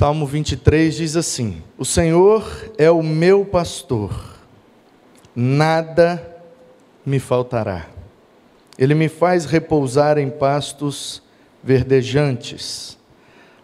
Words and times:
Salmo 0.00 0.24
23 0.24 0.94
diz 0.94 1.14
assim: 1.14 1.62
O 1.76 1.84
Senhor 1.84 2.70
é 2.78 2.90
o 2.90 3.02
meu 3.02 3.44
pastor, 3.44 4.10
nada 5.36 6.38
me 7.04 7.18
faltará. 7.18 7.86
Ele 8.78 8.94
me 8.94 9.10
faz 9.10 9.44
repousar 9.44 10.16
em 10.16 10.30
pastos 10.30 11.22
verdejantes, 11.62 12.96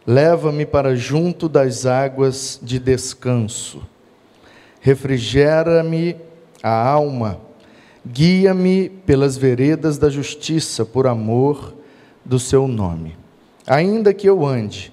leva-me 0.06 0.66
para 0.66 0.94
junto 0.94 1.48
das 1.48 1.86
águas 1.86 2.60
de 2.62 2.78
descanso, 2.78 3.80
refrigera-me 4.78 6.16
a 6.62 6.86
alma, 6.86 7.40
guia-me 8.06 8.90
pelas 8.90 9.38
veredas 9.38 9.96
da 9.96 10.10
justiça, 10.10 10.84
por 10.84 11.06
amor 11.06 11.74
do 12.22 12.38
seu 12.38 12.68
nome. 12.68 13.16
Ainda 13.66 14.12
que 14.12 14.28
eu 14.28 14.44
ande 14.44 14.92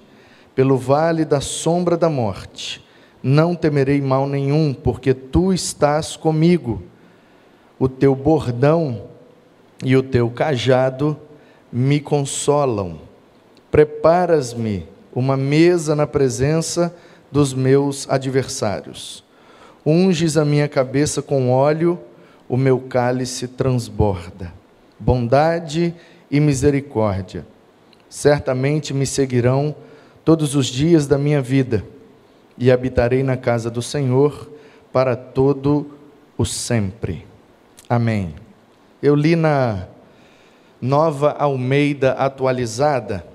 pelo 0.54 0.76
vale 0.76 1.24
da 1.24 1.40
sombra 1.40 1.96
da 1.96 2.08
morte, 2.08 2.84
não 3.22 3.54
temerei 3.54 4.00
mal 4.00 4.26
nenhum, 4.26 4.74
porque 4.74 5.14
tu 5.14 5.52
estás 5.52 6.16
comigo. 6.16 6.82
O 7.78 7.88
teu 7.88 8.14
bordão 8.14 9.04
e 9.82 9.96
o 9.96 10.02
teu 10.02 10.30
cajado 10.30 11.16
me 11.72 11.98
consolam. 12.00 13.00
Preparas-me 13.70 14.86
uma 15.14 15.36
mesa 15.36 15.96
na 15.96 16.06
presença 16.06 16.94
dos 17.32 17.52
meus 17.52 18.08
adversários. 18.08 19.24
Unges 19.84 20.36
a 20.36 20.44
minha 20.44 20.68
cabeça 20.68 21.20
com 21.20 21.50
óleo, 21.50 21.98
o 22.48 22.56
meu 22.56 22.78
cálice 22.78 23.48
transborda. 23.48 24.52
Bondade 24.98 25.94
e 26.30 26.38
misericórdia 26.40 27.46
certamente 28.14 28.94
me 28.94 29.04
seguirão 29.06 29.74
todos 30.24 30.54
os 30.54 30.66
dias 30.66 31.06
da 31.06 31.18
minha 31.18 31.42
vida, 31.42 31.84
e 32.56 32.70
habitarei 32.70 33.22
na 33.22 33.36
casa 33.36 33.70
do 33.70 33.82
Senhor 33.82 34.50
para 34.92 35.16
todo 35.16 35.90
o 36.38 36.44
sempre. 36.44 37.26
Amém. 37.88 38.34
Eu 39.02 39.14
li 39.14 39.36
na 39.36 39.86
Nova 40.80 41.32
Almeida 41.32 42.12
atualizada, 42.12 43.26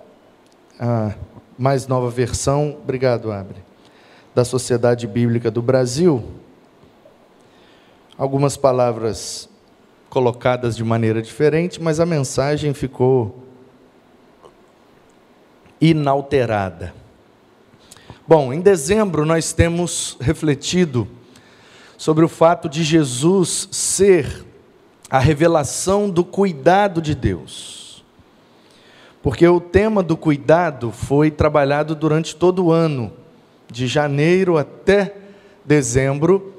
a 0.80 1.14
mais 1.58 1.88
nova 1.88 2.10
versão, 2.10 2.78
obrigado, 2.82 3.32
Abre, 3.32 3.58
da 4.34 4.46
Sociedade 4.46 5.06
Bíblica 5.06 5.52
do 5.52 5.62
Brasil, 5.62 6.24
algumas 8.18 8.56
palavras 8.56 9.50
colocadas 10.10 10.76
de 10.76 10.84
maneira 10.84 11.22
diferente, 11.22 11.82
mas 11.82 12.00
a 12.00 12.06
mensagem 12.06 12.74
ficou 12.74 13.49
inalterada. 15.82 16.94
Bom, 18.28 18.54
em 18.54 18.62
dezembro 18.62 19.26
nós 19.26 19.54
temos 19.54 20.18
refletido 20.20 21.08
sobre 21.98 22.24
o 22.24 22.30
fato 22.30 22.70
de 22.70 22.84
Jesus 22.84 23.68
ser 23.72 24.46
a 25.10 25.20
revelação 25.20 26.10
do 26.10 26.24
cuidado 26.24 27.02
de 27.02 27.16
Deus. 27.16 28.04
Porque 29.22 29.48
o 29.48 29.60
tema 29.60 30.02
do 30.02 30.16
cuidado 30.16 30.92
foi 30.92 31.30
trabalhado 31.30 31.96
durante 31.96 32.36
todo 32.36 32.66
o 32.66 32.72
ano, 32.72 33.12
de 33.72 33.88
janeiro 33.88 34.58
até 34.58 35.16
dezembro, 35.66 36.54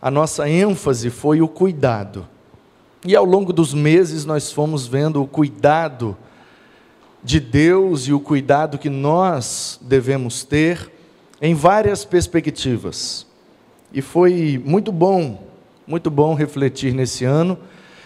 a 0.00 0.10
nossa 0.10 0.48
ênfase 0.48 1.10
foi 1.10 1.40
o 1.40 1.48
cuidado. 1.48 2.28
E 3.06 3.16
ao 3.16 3.24
longo 3.24 3.52
dos 3.52 3.74
meses 3.74 4.24
nós 4.24 4.52
fomos 4.52 4.86
vendo 4.86 5.22
o 5.22 5.26
cuidado 5.26 6.16
de 7.24 7.40
Deus 7.40 8.06
e 8.06 8.12
o 8.12 8.20
cuidado 8.20 8.76
que 8.76 8.90
nós 8.90 9.80
devemos 9.82 10.44
ter 10.44 10.92
em 11.40 11.54
várias 11.54 12.04
perspectivas. 12.04 13.26
E 13.92 14.02
foi 14.02 14.62
muito 14.62 14.92
bom, 14.92 15.42
muito 15.86 16.10
bom 16.10 16.34
refletir 16.34 16.92
nesse 16.92 17.24
ano. 17.24 17.58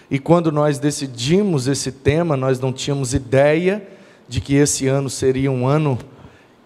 E 0.09 0.17
quando 0.17 0.51
nós 0.51 0.79
decidimos 0.79 1.67
esse 1.67 1.91
tema, 1.91 2.37
nós 2.37 2.59
não 2.61 2.71
tínhamos 2.71 3.13
ideia 3.13 3.85
de 4.27 4.39
que 4.39 4.55
esse 4.55 4.87
ano 4.87 5.09
seria 5.09 5.51
um 5.51 5.67
ano 5.67 5.99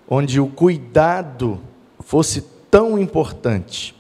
onde 0.08 0.40
o 0.40 0.48
cuidado 0.48 1.60
fosse 2.02 2.42
tão 2.70 3.00
importante. 3.00 3.96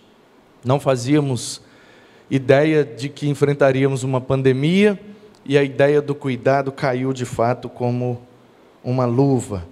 Não 0.63 0.79
fazíamos 0.79 1.61
ideia 2.29 2.85
de 2.85 3.09
que 3.09 3.27
enfrentaríamos 3.27 4.03
uma 4.03 4.21
pandemia 4.21 4.99
e 5.45 5.57
a 5.57 5.63
ideia 5.63 6.01
do 6.01 6.13
cuidado 6.13 6.71
caiu 6.71 7.11
de 7.13 7.25
fato 7.25 7.67
como 7.67 8.21
uma 8.83 9.05
luva. 9.05 9.65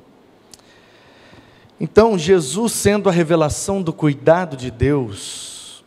Então, 1.80 2.18
Jesus, 2.18 2.74
sendo 2.74 3.10
a 3.10 3.12
revelação 3.12 3.82
do 3.82 3.92
cuidado 3.92 4.56
de 4.56 4.70
Deus, 4.70 5.84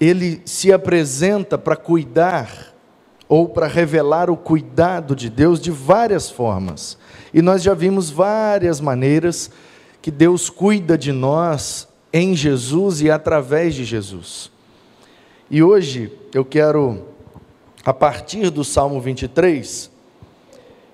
ele 0.00 0.40
se 0.44 0.72
apresenta 0.72 1.58
para 1.58 1.76
cuidar 1.76 2.72
ou 3.28 3.48
para 3.48 3.66
revelar 3.66 4.30
o 4.30 4.36
cuidado 4.36 5.16
de 5.16 5.30
Deus 5.30 5.60
de 5.60 5.70
várias 5.70 6.30
formas. 6.30 6.98
E 7.32 7.40
nós 7.40 7.62
já 7.62 7.74
vimos 7.74 8.10
várias 8.10 8.80
maneiras 8.80 9.50
que 10.00 10.10
Deus 10.10 10.50
cuida 10.50 10.98
de 10.98 11.12
nós 11.12 11.88
em 12.12 12.34
Jesus 12.34 13.00
e 13.00 13.10
através 13.10 13.74
de 13.74 13.84
Jesus. 13.84 14.50
E 15.50 15.62
hoje 15.62 16.12
eu 16.34 16.44
quero, 16.44 17.06
a 17.84 17.94
partir 17.94 18.50
do 18.50 18.64
Salmo 18.64 19.00
23, 19.00 19.91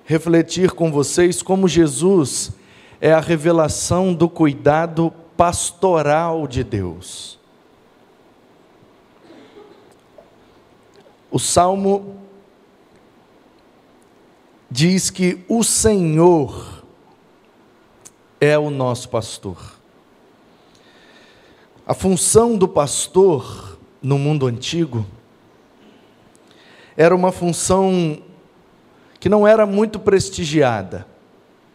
refletir 0.09 0.71
com 0.71 0.91
vocês 0.91 1.43
como 1.43 1.69
Jesus 1.69 2.53
é 2.99 3.13
a 3.13 3.21
revelação 3.21 4.15
do 4.15 4.27
cuidado 4.27 5.13
pastoral 5.37 6.47
de 6.47 6.65
Deus. 6.65 7.39
O 11.31 11.39
salmo 11.39 12.17
diz 14.71 15.11
que 15.11 15.45
o 15.47 15.63
Senhor 15.63 16.83
é 18.41 18.59
o 18.59 18.71
nosso 18.71 19.11
pastor. 19.11 19.75
A 21.87 21.93
função 21.93 22.57
do 22.57 22.67
pastor 22.67 23.79
no 24.01 24.19
mundo 24.19 24.47
antigo 24.47 25.07
era 26.97 27.15
uma 27.15 27.31
função 27.31 28.23
que 29.21 29.29
não 29.29 29.47
era 29.47 29.67
muito 29.67 29.99
prestigiada, 29.99 31.07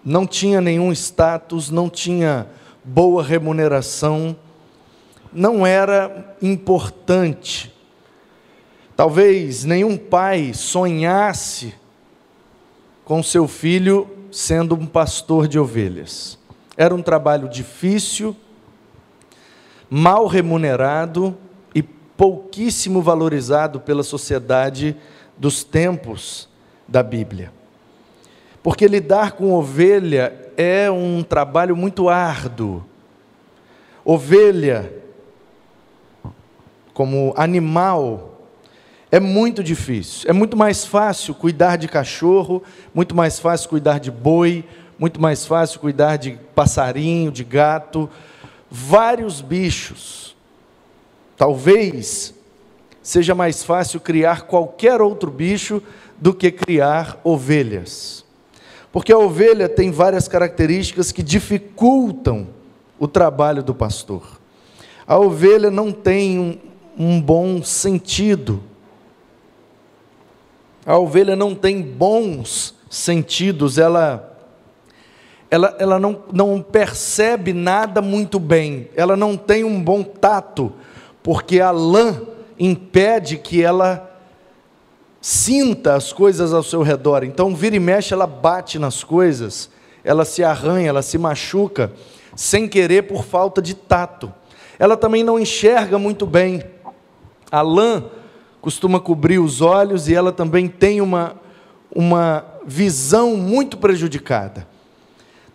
não 0.04 0.26
tinha 0.26 0.62
nenhum 0.62 0.92
status, 0.92 1.70
não 1.70 1.90
tinha 1.90 2.48
boa 2.84 3.24
remuneração, 3.24 4.36
não 5.32 5.66
era 5.66 6.36
importante. 6.42 7.74
Talvez 8.96 9.64
nenhum 9.64 9.98
pai 9.98 10.54
sonhasse 10.54 11.74
com 13.04 13.24
seu 13.24 13.48
filho 13.48 14.08
sendo 14.32 14.76
um 14.76 14.86
pastor 14.86 15.48
de 15.48 15.60
ovelhas. 15.60 16.38
Era 16.78 16.94
um 16.94 17.02
trabalho 17.02 17.50
difícil, 17.50 18.36
mal 19.90 20.28
remunerado 20.28 21.38
e 21.74 21.84
pouquíssimo 21.84 23.02
valorizado 23.02 23.80
pela 23.80 24.04
sociedade 24.04 24.96
dos 25.38 25.64
tempos 25.64 26.53
da 26.88 27.04
Bíblia. 27.04 27.52
Porque 28.62 28.88
lidar 28.88 29.34
com 29.34 29.54
ovelha 29.54 30.34
é 30.56 30.90
um 30.90 31.22
trabalho 31.24 31.76
muito 31.76 32.08
árduo. 32.08 32.84
Ovelha, 34.06 34.94
como 36.94 37.34
animal, 37.36 38.48
é 39.12 39.20
muito 39.20 39.64
difícil. 39.64 40.30
É 40.30 40.34
muito 40.34 40.58
mais 40.58 40.86
fácil 40.86 41.36
cuidar 41.36 41.78
de 41.78 41.88
cachorro, 41.88 42.64
muito 42.94 43.14
mais 43.14 43.40
fácil 43.40 43.70
cuidar 43.70 44.00
de 44.00 44.10
boi, 44.10 44.66
muito 44.98 45.22
mais 45.22 45.46
fácil 45.46 45.80
cuidar 45.80 46.18
de 46.18 46.40
passarinho, 46.56 47.32
de 47.32 47.44
gato, 47.44 48.10
vários 48.72 49.42
bichos. 49.42 50.36
Talvez 51.38 52.34
seja 53.02 53.36
mais 53.36 53.64
fácil 53.64 54.00
criar 54.00 54.44
qualquer 54.44 55.02
outro 55.02 55.30
bicho 55.30 55.84
do 56.20 56.34
que 56.34 56.52
criar 56.52 57.20
ovelhas. 57.24 58.24
Porque 58.92 59.12
a 59.12 59.18
ovelha 59.18 59.68
tem 59.68 59.92
várias 59.92 60.28
características 60.28 61.12
que 61.12 61.24
dificultam 61.24 62.48
o 63.00 63.08
trabalho 63.08 63.64
do 63.64 63.74
pastor. 63.74 64.40
A 65.08 65.18
ovelha 65.18 65.72
não 65.72 65.92
tem 65.92 66.40
um, 66.40 66.58
um 66.98 67.22
bom 67.22 67.64
sentido. 67.64 68.62
A 70.86 70.98
ovelha 70.98 71.36
não 71.36 71.56
tem 71.56 71.82
bons 71.82 72.76
sentidos, 72.90 73.78
ela 73.78 74.30
ela, 75.50 75.76
ela 75.78 76.00
não, 76.00 76.24
não 76.32 76.62
percebe 76.64 77.54
nada 77.54 78.02
muito 78.02 78.40
bem, 78.40 78.90
ela 78.96 79.16
não 79.16 79.38
tem 79.38 79.64
um 79.64 79.84
bom 79.84 80.02
tato, 80.02 80.74
porque 81.22 81.60
a 81.60 81.70
lã 81.70 82.24
impede 82.58 83.38
que 83.38 83.62
ela 83.62 84.13
sinta 85.24 85.96
as 85.96 86.12
coisas 86.12 86.54
ao 86.54 86.62
seu 86.62 86.82
redor. 86.82 87.24
Então, 87.24 87.56
vira 87.56 87.78
e 87.78 87.80
mexe, 87.80 88.14
ela 88.14 88.28
bate 88.28 88.78
nas 88.78 89.06
coisas, 89.06 89.70
ela 90.04 90.26
se 90.26 90.44
arranha, 90.44 90.90
ela 90.90 91.02
se 91.02 91.18
machuca. 91.18 91.94
sem 92.36 92.68
querer 92.68 93.04
por 93.04 93.24
falta 93.24 93.62
de 93.62 93.74
tato. 93.76 94.34
Ela 94.78 94.98
também 94.98 95.24
não 95.24 95.40
enxerga 95.40 95.98
muito 96.00 96.26
bem. 96.26 96.64
A 97.52 97.62
lã 97.62 98.06
costuma 98.60 99.00
cobrir 99.00 99.38
os 99.38 99.62
olhos 99.62 100.10
e 100.10 100.16
ela 100.16 100.32
também 100.32 100.68
tem 100.68 101.00
uma, 101.00 101.36
uma 101.96 102.44
visão 102.66 103.38
muito 103.38 103.78
prejudicada. 103.78 104.68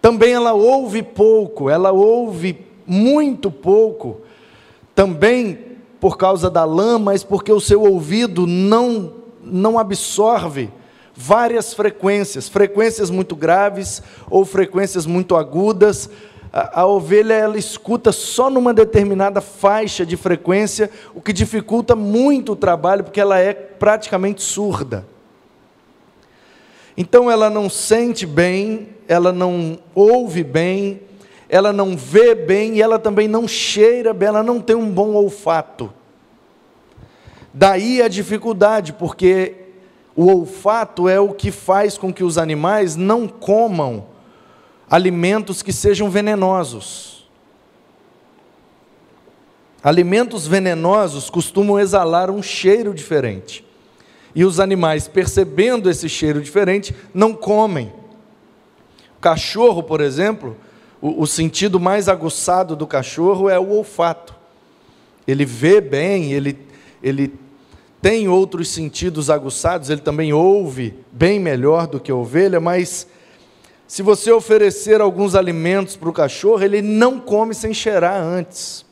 Também 0.00 0.32
ela 0.32 0.52
ouve 0.52 1.02
pouco, 1.02 1.68
ela 1.68 1.90
ouve 1.90 2.64
muito 2.86 3.50
pouco, 3.50 4.20
também 4.94 5.58
por 5.98 6.16
causa 6.16 6.48
da 6.48 6.64
lã, 6.64 6.96
mas 6.96 7.24
porque 7.24 7.52
o 7.52 7.60
seu 7.60 7.82
ouvido 7.82 8.46
não, 8.46 9.14
não 9.50 9.78
absorve 9.78 10.70
várias 11.14 11.74
frequências, 11.74 12.48
frequências 12.48 13.10
muito 13.10 13.34
graves 13.34 14.00
ou 14.30 14.44
frequências 14.44 15.04
muito 15.04 15.34
agudas. 15.34 16.08
A, 16.52 16.82
a, 16.82 16.86
ovelha 16.86 17.34
ela 17.34 17.58
escuta 17.58 18.12
só 18.12 18.48
numa 18.48 18.72
determinada 18.72 19.40
faixa 19.40 20.06
de 20.06 20.16
frequência, 20.16 20.88
o 21.14 21.20
que 21.20 21.32
dificulta 21.32 21.96
muito 21.96 22.52
o 22.52 22.56
trabalho, 22.56 23.02
porque 23.02 23.20
ela 23.20 23.38
é 23.38 23.52
praticamente 23.52 24.42
surda. 24.42 25.04
Então 26.96 27.30
ela 27.30 27.50
não 27.50 27.68
sente 27.68 28.24
bem, 28.24 28.88
ela 29.06 29.32
não 29.32 29.78
ouve 29.94 30.44
bem, 30.44 31.00
ela 31.48 31.72
não 31.72 31.96
vê 31.96 32.34
bem 32.34 32.76
e 32.76 32.82
ela 32.82 32.98
também 32.98 33.26
não 33.26 33.48
cheira 33.48 34.14
bem, 34.14 34.28
ela 34.28 34.42
não 34.42 34.60
tem 34.60 34.76
um 34.76 34.90
bom 34.90 35.14
olfato. 35.14 35.92
Daí 37.58 38.00
a 38.00 38.06
dificuldade, 38.06 38.92
porque 38.92 39.52
o 40.14 40.26
olfato 40.26 41.08
é 41.08 41.18
o 41.18 41.34
que 41.34 41.50
faz 41.50 41.98
com 41.98 42.12
que 42.12 42.22
os 42.22 42.38
animais 42.38 42.94
não 42.94 43.26
comam 43.26 44.06
alimentos 44.88 45.60
que 45.60 45.72
sejam 45.72 46.08
venenosos. 46.08 47.28
Alimentos 49.82 50.46
venenosos 50.46 51.28
costumam 51.28 51.80
exalar 51.80 52.30
um 52.30 52.40
cheiro 52.40 52.94
diferente. 52.94 53.64
E 54.36 54.44
os 54.44 54.60
animais, 54.60 55.08
percebendo 55.08 55.90
esse 55.90 56.08
cheiro 56.08 56.40
diferente, 56.40 56.94
não 57.12 57.34
comem. 57.34 57.92
O 59.16 59.20
cachorro, 59.20 59.82
por 59.82 60.00
exemplo, 60.00 60.56
o, 61.02 61.22
o 61.22 61.26
sentido 61.26 61.80
mais 61.80 62.08
aguçado 62.08 62.76
do 62.76 62.86
cachorro 62.86 63.50
é 63.50 63.58
o 63.58 63.70
olfato. 63.70 64.32
Ele 65.26 65.44
vê 65.44 65.80
bem, 65.80 66.32
ele, 66.32 66.56
ele 67.02 67.47
tem 68.00 68.28
outros 68.28 68.68
sentidos 68.68 69.28
aguçados, 69.28 69.90
ele 69.90 70.00
também 70.00 70.32
ouve 70.32 70.94
bem 71.10 71.40
melhor 71.40 71.86
do 71.86 71.98
que 71.98 72.10
a 72.10 72.14
ovelha, 72.14 72.60
mas 72.60 73.06
se 73.88 74.02
você 74.02 74.30
oferecer 74.30 75.00
alguns 75.00 75.34
alimentos 75.34 75.96
para 75.96 76.08
o 76.08 76.12
cachorro, 76.12 76.62
ele 76.62 76.82
não 76.82 77.18
come 77.18 77.54
sem 77.54 77.72
cheirar 77.72 78.22
antes. 78.22 78.84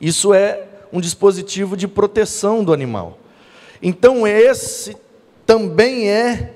Isso 0.00 0.34
é 0.34 0.64
um 0.92 1.00
dispositivo 1.00 1.76
de 1.76 1.86
proteção 1.86 2.62
do 2.64 2.72
animal. 2.72 3.18
Então, 3.80 4.26
esse 4.26 4.96
também 5.46 6.10
é 6.10 6.52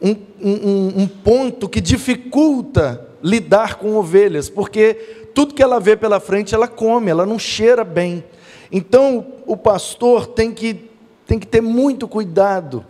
um, 0.00 0.16
um, 0.40 1.02
um 1.02 1.06
ponto 1.08 1.68
que 1.68 1.80
dificulta 1.80 3.08
lidar 3.22 3.76
com 3.76 3.94
ovelhas, 3.96 4.48
porque 4.48 5.21
tudo 5.34 5.54
que 5.54 5.62
ela 5.62 5.80
vê 5.80 5.96
pela 5.96 6.20
frente 6.20 6.54
ela 6.54 6.68
come, 6.68 7.10
ela 7.10 7.26
não 7.26 7.38
cheira 7.38 7.84
bem. 7.84 8.24
Então 8.70 9.26
o 9.46 9.56
pastor 9.56 10.26
tem 10.26 10.52
que, 10.52 10.90
tem 11.26 11.38
que 11.38 11.46
ter 11.46 11.60
muito 11.60 12.08
cuidado. 12.08 12.84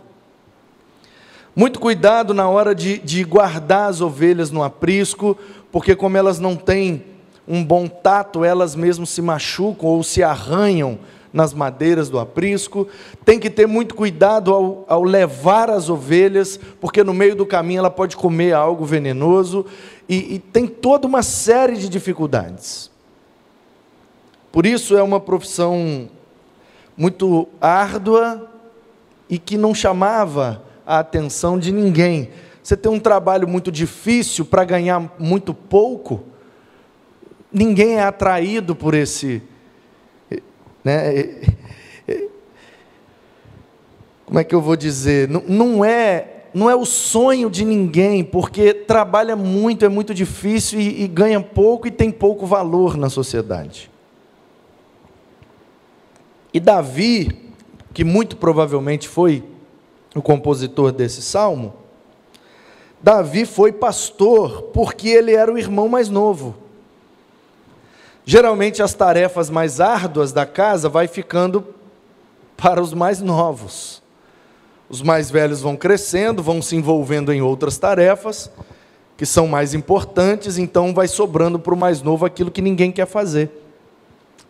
Muito 1.55 1.79
cuidado 1.79 2.33
na 2.33 2.47
hora 2.47 2.73
de, 2.73 2.97
de 2.99 3.23
guardar 3.23 3.89
as 3.89 4.01
ovelhas 4.01 4.49
no 4.49 4.63
aprisco, 4.63 5.37
porque 5.71 5.95
como 5.95 6.17
elas 6.17 6.39
não 6.39 6.55
têm 6.55 7.03
um 7.47 7.63
bom 7.63 7.87
tato, 7.87 8.43
elas 8.43 8.75
mesmas 8.75 9.09
se 9.09 9.21
machucam 9.21 9.89
ou 9.89 10.03
se 10.03 10.23
arranham 10.23 10.97
nas 11.33 11.51
madeiras 11.51 12.09
do 12.09 12.19
aprisco, 12.19 12.87
tem 13.25 13.39
que 13.39 13.49
ter 13.49 13.67
muito 13.67 13.95
cuidado 13.95 14.53
ao, 14.53 14.85
ao, 14.87 15.03
levar 15.03 15.69
as 15.69 15.89
ovelhas, 15.89 16.59
porque 16.79 17.03
no 17.03 17.13
meio 17.13 17.35
do 17.35 17.45
caminho 17.45 17.79
ela 17.79 17.89
pode 17.89 18.15
comer 18.15 18.53
algo 18.53 18.85
venenoso, 18.85 19.65
e, 20.07 20.35
e 20.35 20.39
tem 20.39 20.67
toda 20.67 21.07
uma 21.07 21.23
série 21.23 21.75
de 21.75 21.89
dificuldades. 21.89 22.91
Por 24.51 24.67
isso 24.67 24.95
é 24.95 25.01
uma 25.01 25.19
profissão 25.19 26.07
muito 26.95 27.47
árdua 27.59 28.47
e 29.27 29.39
que 29.39 29.57
não 29.57 29.73
chamava 29.73 30.61
a 30.85 30.99
atenção 30.99 31.57
de 31.57 31.71
ninguém. 31.71 32.29
Você 32.61 32.77
tem 32.77 32.91
um 32.91 32.99
trabalho 32.99 33.47
muito 33.47 33.71
difícil 33.71 34.45
para 34.45 34.63
ganhar 34.63 35.11
muito 35.17 35.53
pouco, 35.53 36.23
ninguém 37.51 37.95
é 37.95 38.03
atraído 38.03 38.75
por 38.75 38.93
esse 38.93 39.41
né? 40.83 41.35
Como 44.25 44.39
é 44.39 44.43
que 44.43 44.55
eu 44.55 44.61
vou 44.61 44.75
dizer? 44.75 45.27
Não, 45.29 45.43
não 45.47 45.85
é 45.85 46.29
não 46.53 46.69
é 46.69 46.75
o 46.75 46.85
sonho 46.85 47.49
de 47.49 47.65
ninguém, 47.65 48.23
porque 48.23 48.73
trabalha 48.73 49.35
muito, 49.35 49.83
é 49.85 49.89
muito 49.89 50.13
difícil 50.13 50.79
e, 50.79 51.03
e 51.03 51.07
ganha 51.07 51.41
pouco 51.41 51.87
e 51.87 51.91
tem 51.91 52.11
pouco 52.11 52.45
valor 52.45 52.95
na 52.95 53.09
sociedade. 53.09 53.89
E 56.53 56.59
Davi, 56.59 57.51
que 57.91 58.03
muito 58.03 58.37
provavelmente 58.37 59.07
foi 59.07 59.43
o 60.15 60.21
compositor 60.21 60.91
desse 60.91 61.23
salmo, 61.23 61.73
Davi 63.01 63.45
foi 63.45 63.71
pastor 63.71 64.63
porque 64.73 65.09
ele 65.09 65.33
era 65.33 65.51
o 65.51 65.57
irmão 65.57 65.89
mais 65.89 66.07
novo. 66.07 66.55
Geralmente 68.25 68.81
as 68.81 68.93
tarefas 68.93 69.49
mais 69.49 69.81
árduas 69.81 70.31
da 70.31 70.45
casa 70.45 70.87
vai 70.87 71.07
ficando 71.07 71.65
para 72.55 72.81
os 72.81 72.93
mais 72.93 73.21
novos. 73.21 74.01
Os 74.89 75.01
mais 75.01 75.29
velhos 75.29 75.61
vão 75.61 75.75
crescendo, 75.75 76.41
vão 76.41 76.61
se 76.61 76.75
envolvendo 76.75 77.33
em 77.33 77.41
outras 77.41 77.77
tarefas 77.77 78.49
que 79.17 79.25
são 79.25 79.47
mais 79.47 79.73
importantes, 79.73 80.57
então 80.57 80.93
vai 80.93 81.07
sobrando 81.07 81.59
para 81.59 81.73
o 81.73 81.77
mais 81.77 82.01
novo 82.01 82.25
aquilo 82.25 82.51
que 82.51 82.61
ninguém 82.61 82.91
quer 82.91 83.05
fazer. 83.05 83.51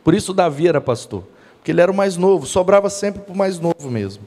Por 0.03 0.13
isso 0.13 0.33
Davi 0.33 0.67
era 0.67 0.79
pastor, 0.79 1.23
porque 1.57 1.71
ele 1.71 1.81
era 1.81 1.91
o 1.91 1.95
mais 1.95 2.17
novo, 2.17 2.45
sobrava 2.45 2.89
sempre 2.89 3.21
para 3.21 3.33
o 3.33 3.37
mais 3.37 3.59
novo 3.59 3.89
mesmo. 3.89 4.23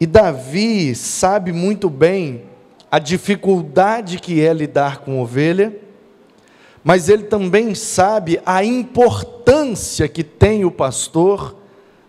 E 0.00 0.06
Davi 0.06 0.94
sabe 0.94 1.52
muito 1.52 1.90
bem 1.90 2.44
a 2.90 2.98
dificuldade 2.98 4.18
que 4.18 4.40
é 4.40 4.52
lidar 4.52 4.98
com 4.98 5.20
ovelha 5.20 5.89
mas 6.82 7.08
ele 7.08 7.24
também 7.24 7.74
sabe 7.74 8.40
a 8.44 8.64
importância 8.64 10.08
que 10.08 10.24
tem 10.24 10.64
o 10.64 10.70
pastor 10.70 11.56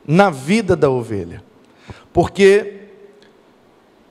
na 0.08 0.30
vida 0.30 0.76
da 0.76 0.90
ovelha. 0.90 1.44
Porque 2.14 2.82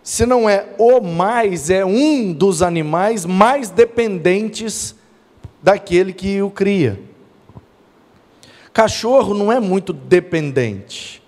se 0.02 0.26
não 0.26 0.49
é 0.49 0.75
o 0.79 1.00
mais, 1.00 1.71
é 1.71 1.85
um 1.85 2.33
dos 2.33 2.62
animais 2.62 3.25
mais 3.25 3.71
dependentes 3.71 4.95
daquele 5.62 6.12
que 6.12 6.40
o 6.43 6.50
cria. 6.50 7.00
Cachorro 8.73 9.35
não 9.35 9.52
é 9.52 9.59
muito 9.61 9.93
dependente. 9.93 11.23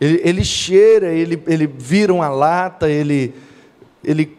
Ele, 0.00 0.20
ele 0.24 0.44
cheira, 0.44 1.12
ele, 1.12 1.42
ele 1.46 1.66
vira 1.66 2.12
uma 2.12 2.28
lata, 2.28 2.88
ele, 2.88 3.34
ele 4.04 4.36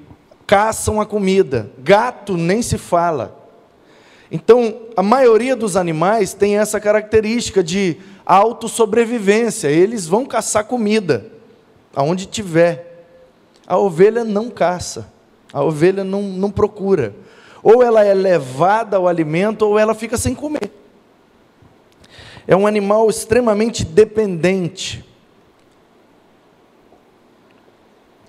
caça 0.47 0.91
uma 0.91 1.05
comida. 1.05 1.71
Gato 1.79 2.37
nem 2.37 2.61
se 2.61 2.77
fala. 2.77 3.38
Então, 4.31 4.81
a 4.95 5.01
maioria 5.01 5.55
dos 5.55 5.75
animais 5.75 6.33
tem 6.33 6.57
essa 6.57 6.79
característica 6.79 7.63
de 7.63 7.97
autossobrevivência. 8.25 9.69
Eles 9.69 10.05
vão 10.05 10.25
caçar 10.25 10.65
comida, 10.65 11.25
aonde 11.95 12.27
tiver. 12.27 13.07
A 13.65 13.77
ovelha 13.77 14.23
não 14.23 14.49
caça, 14.49 15.11
a 15.51 15.63
ovelha 15.63 16.03
não, 16.03 16.21
não 16.21 16.51
procura. 16.51 17.15
Ou 17.63 17.81
ela 17.81 18.03
é 18.03 18.13
levada 18.13 18.97
ao 18.97 19.07
alimento, 19.07 19.63
ou 19.63 19.79
ela 19.79 19.93
fica 19.95 20.17
sem 20.17 20.35
comer. 20.35 20.71
É 22.47 22.55
um 22.55 22.67
animal 22.67 23.09
extremamente 23.09 23.83
dependente. 23.83 25.05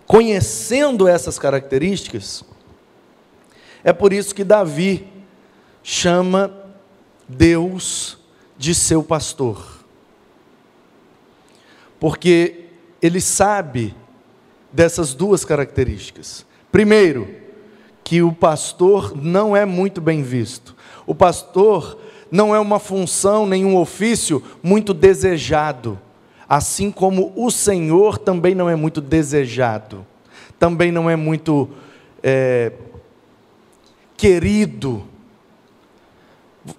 Conhecendo 0.07 1.07
essas 1.07 1.39
características, 1.39 2.43
é 3.85 3.93
por 3.93 4.13
isso 4.13 4.35
que 4.35 4.43
Davi 4.43 5.20
chama 5.83 6.53
Deus 7.29 8.19
de 8.57 8.75
seu 8.75 9.03
pastor. 9.03 9.85
Porque 11.99 12.67
ele 13.01 13.21
sabe 13.21 13.95
dessas 14.73 15.15
duas 15.15 15.45
características. 15.45 16.47
Primeiro, 16.71 17.29
que 18.05 18.23
o 18.23 18.33
pastor 18.33 19.17
não 19.17 19.57
é 19.57 19.65
muito 19.65 20.01
bem 20.01 20.23
visto. 20.23 20.75
O 21.07 21.15
pastor 21.15 21.99
não 22.31 22.55
é 22.55 22.61
uma 22.61 22.79
função, 22.79 23.47
nenhum 23.47 23.77
ofício 23.77 24.43
muito 24.63 24.95
desejado. 24.95 25.99
Assim 26.49 26.91
como 26.91 27.33
o 27.37 27.51
Senhor 27.51 28.19
também 28.19 28.55
não 28.55 28.69
é 28.69 28.75
muito 28.75 29.01
desejado. 29.01 30.07
Também 30.59 30.91
não 30.91 31.09
é 31.09 31.17
muito 31.17 31.69
é, 32.23 32.73
querido. 34.17 35.05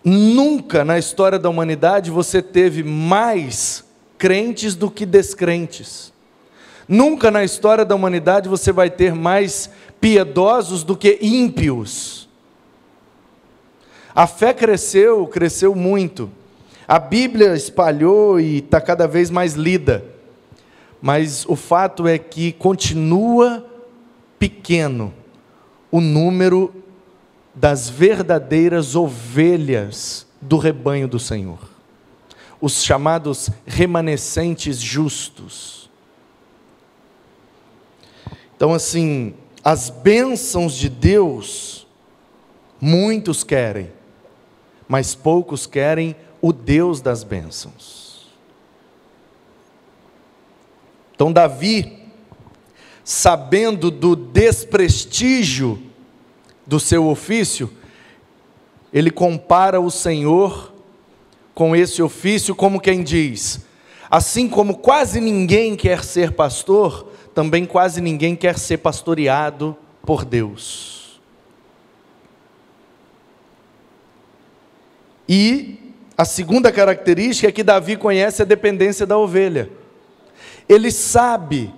Nunca 0.04 0.86
na 0.86 1.00
história 1.00 1.40
da 1.40 1.50
humanidade 1.50 2.12
você 2.12 2.42
teve 2.42 2.84
mais 2.84 3.84
crentes 4.18 4.76
do 4.76 4.92
que 4.92 5.06
descrentes. 5.06 6.14
Nunca 6.88 7.32
na 7.32 7.44
história 7.44 7.84
da 7.84 7.96
humanidade 7.96 8.48
você 8.48 8.72
vai 8.72 8.90
ter 8.90 9.16
mais 9.16 9.70
piedosos 10.00 10.84
do 10.84 10.96
que 10.96 11.18
ímpios. 11.22 12.30
A 14.14 14.28
fé 14.28 14.54
cresceu, 14.54 15.26
cresceu 15.26 15.74
muito. 15.74 16.30
A 16.88 17.00
Bíblia 17.00 17.56
espalhou 17.56 18.40
e 18.40 18.58
está 18.58 18.82
cada 18.82 19.08
vez 19.08 19.30
mais 19.30 19.54
lida. 19.54 20.04
Mas 21.02 21.46
o 21.48 21.56
fato 21.56 22.08
é 22.08 22.18
que 22.18 22.52
continua 22.52 23.66
pequeno 24.38 25.14
o 25.90 26.00
número 26.00 26.74
das 27.54 27.90
verdadeiras 27.90 28.96
ovelhas 28.96 30.26
do 30.40 30.58
rebanho 30.58 31.08
do 31.08 31.20
Senhor. 31.20 31.70
Os 32.60 32.84
chamados 32.84 33.50
remanescentes 33.66 34.80
justos. 34.80 35.90
Então, 38.56 38.74
assim, 38.74 39.34
as 39.64 39.90
bênçãos 39.90 40.74
de 40.76 40.88
Deus, 40.88 41.88
muitos 42.80 43.44
querem, 43.44 43.92
mas 44.88 45.16
poucos 45.16 45.66
querem 45.66 46.16
o 46.42 46.54
Deus 46.54 47.02
das 47.02 47.24
bênçãos. 47.24 48.28
Então, 51.14 51.32
Davi, 51.32 52.00
sabendo 53.04 53.92
do 53.92 54.16
desprestígio 54.16 55.91
do 56.72 56.80
seu 56.80 57.06
ofício, 57.08 57.70
ele 58.94 59.12
compara 59.12 59.82
o 59.82 59.92
Senhor 59.92 60.74
com 61.54 61.76
esse 61.76 62.02
ofício, 62.02 62.56
como 62.56 62.80
quem 62.80 63.04
diz: 63.04 63.66
assim 64.10 64.48
como 64.48 64.78
quase 64.78 65.20
ninguém 65.20 65.76
quer 65.76 66.02
ser 66.02 66.32
pastor, 66.32 67.12
também 67.36 67.66
quase 67.66 68.00
ninguém 68.00 68.38
quer 68.38 68.58
ser 68.58 68.78
pastoreado 68.78 69.76
por 70.06 70.24
Deus. 70.24 71.20
E 75.28 75.94
a 76.18 76.24
segunda 76.24 76.72
característica 76.72 77.50
é 77.50 77.52
que 77.52 77.64
Davi 77.64 77.98
conhece 77.98 78.44
a 78.44 78.46
dependência 78.46 79.06
da 79.06 79.18
ovelha. 79.18 79.70
Ele 80.70 80.90
sabe 80.90 81.74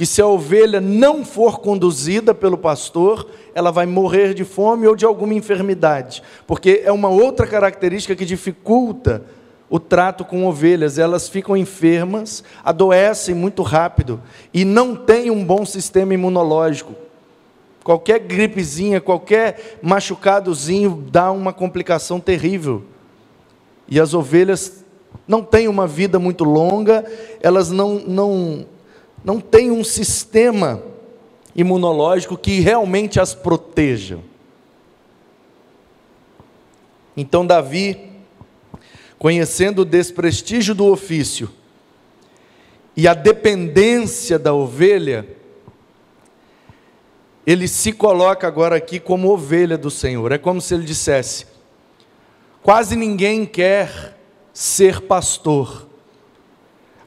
que 0.00 0.06
se 0.06 0.22
a 0.22 0.26
ovelha 0.26 0.80
não 0.80 1.22
for 1.22 1.60
conduzida 1.60 2.34
pelo 2.34 2.56
pastor, 2.56 3.28
ela 3.54 3.70
vai 3.70 3.84
morrer 3.84 4.32
de 4.32 4.46
fome 4.46 4.86
ou 4.86 4.96
de 4.96 5.04
alguma 5.04 5.34
enfermidade, 5.34 6.22
porque 6.46 6.80
é 6.86 6.90
uma 6.90 7.10
outra 7.10 7.46
característica 7.46 8.16
que 8.16 8.24
dificulta 8.24 9.22
o 9.68 9.78
trato 9.78 10.24
com 10.24 10.46
ovelhas, 10.46 10.98
elas 10.98 11.28
ficam 11.28 11.54
enfermas, 11.54 12.42
adoecem 12.64 13.34
muito 13.34 13.62
rápido 13.62 14.22
e 14.54 14.64
não 14.64 14.96
têm 14.96 15.30
um 15.30 15.44
bom 15.44 15.66
sistema 15.66 16.14
imunológico. 16.14 16.94
Qualquer 17.84 18.20
gripezinha, 18.20 19.02
qualquer 19.02 19.80
machucadozinho 19.82 21.04
dá 21.12 21.30
uma 21.30 21.52
complicação 21.52 22.18
terrível. 22.18 22.84
E 23.86 24.00
as 24.00 24.14
ovelhas 24.14 24.82
não 25.28 25.42
têm 25.42 25.68
uma 25.68 25.86
vida 25.86 26.18
muito 26.18 26.42
longa, 26.42 27.04
elas 27.42 27.70
não, 27.70 27.96
não, 27.98 28.64
não 29.24 29.40
têm 29.40 29.70
um 29.70 29.84
sistema 29.84 30.82
imunológico 31.54 32.36
que 32.36 32.60
realmente 32.60 33.20
as 33.20 33.34
proteja. 33.34 34.18
Então, 37.16 37.46
Davi 37.46 38.10
conhecendo 39.20 39.82
o 39.82 39.84
desprestígio 39.84 40.74
do 40.74 40.86
ofício 40.86 41.50
e 42.96 43.06
a 43.06 43.12
dependência 43.12 44.38
da 44.38 44.54
ovelha, 44.54 45.28
ele 47.46 47.68
se 47.68 47.92
coloca 47.92 48.48
agora 48.48 48.76
aqui 48.76 48.98
como 48.98 49.28
ovelha 49.28 49.76
do 49.76 49.90
Senhor. 49.90 50.32
É 50.32 50.38
como 50.38 50.58
se 50.58 50.72
ele 50.72 50.84
dissesse: 50.84 51.46
quase 52.62 52.96
ninguém 52.96 53.44
quer 53.44 54.18
ser 54.54 55.02
pastor, 55.02 55.86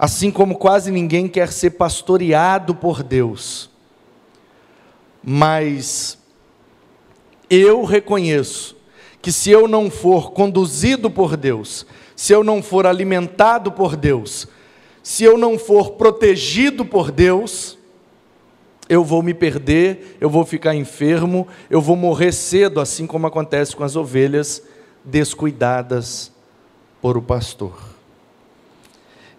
assim 0.04 0.30
como 0.30 0.58
quase 0.58 0.92
ninguém 0.92 1.30
quer 1.30 1.50
ser 1.50 1.70
pastoreado 1.70 2.76
por 2.76 3.02
Deus. 3.02 3.70
Mas 5.24 6.18
eu 7.50 7.86
reconheço 7.86 8.76
que 9.22 9.32
se 9.32 9.50
eu 9.50 9.66
não 9.66 9.90
for 9.90 10.32
conduzido 10.32 11.10
por 11.10 11.38
Deus, 11.38 11.86
se 12.18 12.34
eu 12.34 12.44
não 12.44 12.62
for 12.62 12.86
alimentado 12.86 13.72
por 13.72 13.96
Deus, 13.96 14.46
se 15.02 15.24
eu 15.24 15.38
não 15.38 15.58
for 15.58 15.92
protegido 15.92 16.84
por 16.84 17.10
Deus, 17.10 17.78
eu 18.90 19.06
vou 19.06 19.24
me 19.24 19.34
perder, 19.34 20.18
eu 20.20 20.30
vou 20.30 20.44
ficar 20.44 20.76
enfermo, 20.76 21.48
eu 21.70 21.80
vou 21.80 21.96
morrer 21.96 22.34
cedo, 22.34 22.82
assim 22.82 23.08
como 23.08 23.26
acontece 23.26 23.74
com 23.74 23.86
as 23.86 23.96
ovelhas 23.96 24.62
descuidadas 25.06 26.30
por 27.02 27.16
o 27.16 27.22
pastor. 27.22 27.93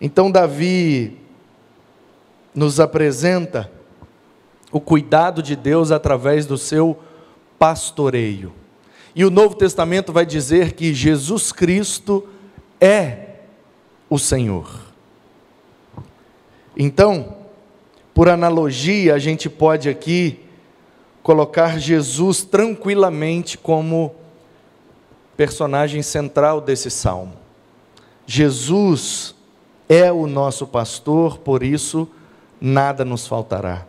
Então, 0.04 0.30
Davi 0.30 1.16
nos 2.54 2.78
apresenta 2.78 3.72
o 4.70 4.78
cuidado 4.78 5.42
de 5.42 5.56
Deus 5.56 5.90
através 5.90 6.44
do 6.44 6.58
seu 6.58 6.98
pastoreio. 7.58 8.52
E 9.14 9.24
o 9.24 9.30
Novo 9.30 9.54
Testamento 9.54 10.12
vai 10.12 10.26
dizer 10.26 10.74
que 10.74 10.92
Jesus 10.92 11.52
Cristo 11.52 12.28
é 12.78 13.36
o 14.10 14.18
Senhor. 14.18 14.78
Então, 16.76 17.38
por 18.12 18.28
analogia, 18.28 19.14
a 19.14 19.18
gente 19.18 19.48
pode 19.48 19.88
aqui 19.88 20.38
colocar 21.22 21.78
Jesus 21.78 22.42
tranquilamente 22.42 23.56
como 23.56 24.14
personagem 25.34 26.02
central 26.02 26.60
desse 26.60 26.90
salmo. 26.90 27.32
Jesus 28.26 29.34
é 29.88 30.10
o 30.10 30.26
nosso 30.26 30.66
pastor, 30.66 31.38
por 31.38 31.62
isso 31.62 32.08
nada 32.60 33.04
nos 33.04 33.26
faltará. 33.26 33.86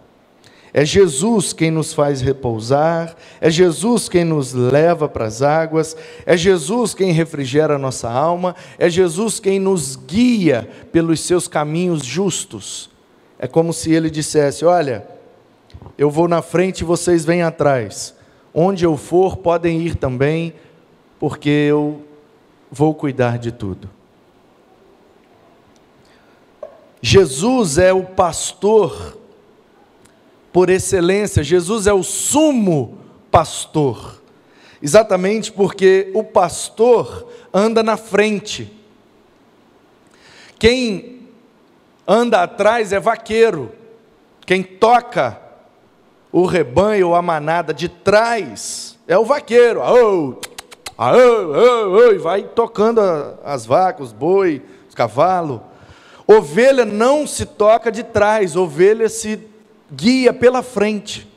É 0.73 0.83
Jesus 0.83 1.53
quem 1.53 1.71
nos 1.71 1.93
faz 1.93 2.19
repousar, 2.19 3.15
é 3.39 3.49
Jesus 3.49 4.09
quem 4.09 4.25
nos 4.25 4.51
leva 4.51 5.07
para 5.07 5.23
as 5.23 5.41
águas, 5.41 5.95
é 6.25 6.35
Jesus 6.35 6.93
quem 6.93 7.13
refrigera 7.13 7.75
a 7.75 7.79
nossa 7.79 8.09
alma, 8.09 8.53
é 8.77 8.89
Jesus 8.89 9.39
quem 9.39 9.57
nos 9.57 9.95
guia 9.95 10.69
pelos 10.91 11.21
seus 11.21 11.47
caminhos 11.47 12.03
justos. 12.03 12.89
É 13.39 13.47
como 13.47 13.71
se 13.71 13.93
ele 13.93 14.09
dissesse: 14.09 14.65
Olha, 14.65 15.07
eu 15.97 16.11
vou 16.11 16.27
na 16.27 16.41
frente 16.41 16.81
e 16.81 16.83
vocês 16.83 17.23
vêm 17.23 17.41
atrás. 17.41 18.13
Onde 18.53 18.85
eu 18.85 18.97
for, 18.97 19.37
podem 19.37 19.79
ir 19.79 19.95
também, 19.95 20.53
porque 21.17 21.49
eu 21.49 22.01
vou 22.69 22.93
cuidar 22.93 23.37
de 23.37 23.51
tudo. 23.53 23.94
Jesus 27.07 27.77
é 27.77 27.93
o 27.93 28.01
pastor 28.01 29.15
por 30.51 30.71
excelência, 30.71 31.43
Jesus 31.43 31.85
é 31.85 31.93
o 31.93 32.01
sumo 32.01 32.97
pastor. 33.29 34.19
Exatamente 34.81 35.51
porque 35.51 36.09
o 36.15 36.24
pastor 36.24 37.29
anda 37.53 37.83
na 37.83 37.95
frente. 37.95 38.74
Quem 40.57 41.27
anda 42.07 42.41
atrás 42.41 42.91
é 42.91 43.00
vaqueiro. 43.00 43.71
Quem 44.43 44.63
toca 44.63 45.39
o 46.31 46.43
rebanho 46.47 47.09
ou 47.09 47.15
a 47.15 47.21
manada 47.21 47.71
de 47.71 47.88
trás 47.88 48.97
é 49.07 49.15
o 49.15 49.24
vaqueiro. 49.24 49.79
Aô, 49.83 50.41
aô, 50.97 51.53
aô, 51.53 52.12
e 52.13 52.17
vai 52.17 52.41
tocando 52.41 53.00
as 53.43 53.63
vacas, 53.63 54.07
os 54.07 54.12
boi, 54.12 54.63
os 54.89 54.95
cavalos. 54.95 55.62
Ovelha 56.27 56.86
não 56.86 57.27
se 57.27 57.46
toca 57.46 57.91
de 57.91 58.03
trás, 58.03 58.55
ovelha 58.55 59.08
se 59.08 59.39
guia 59.91 60.34
pela 60.34 60.63
frente. 60.63 61.27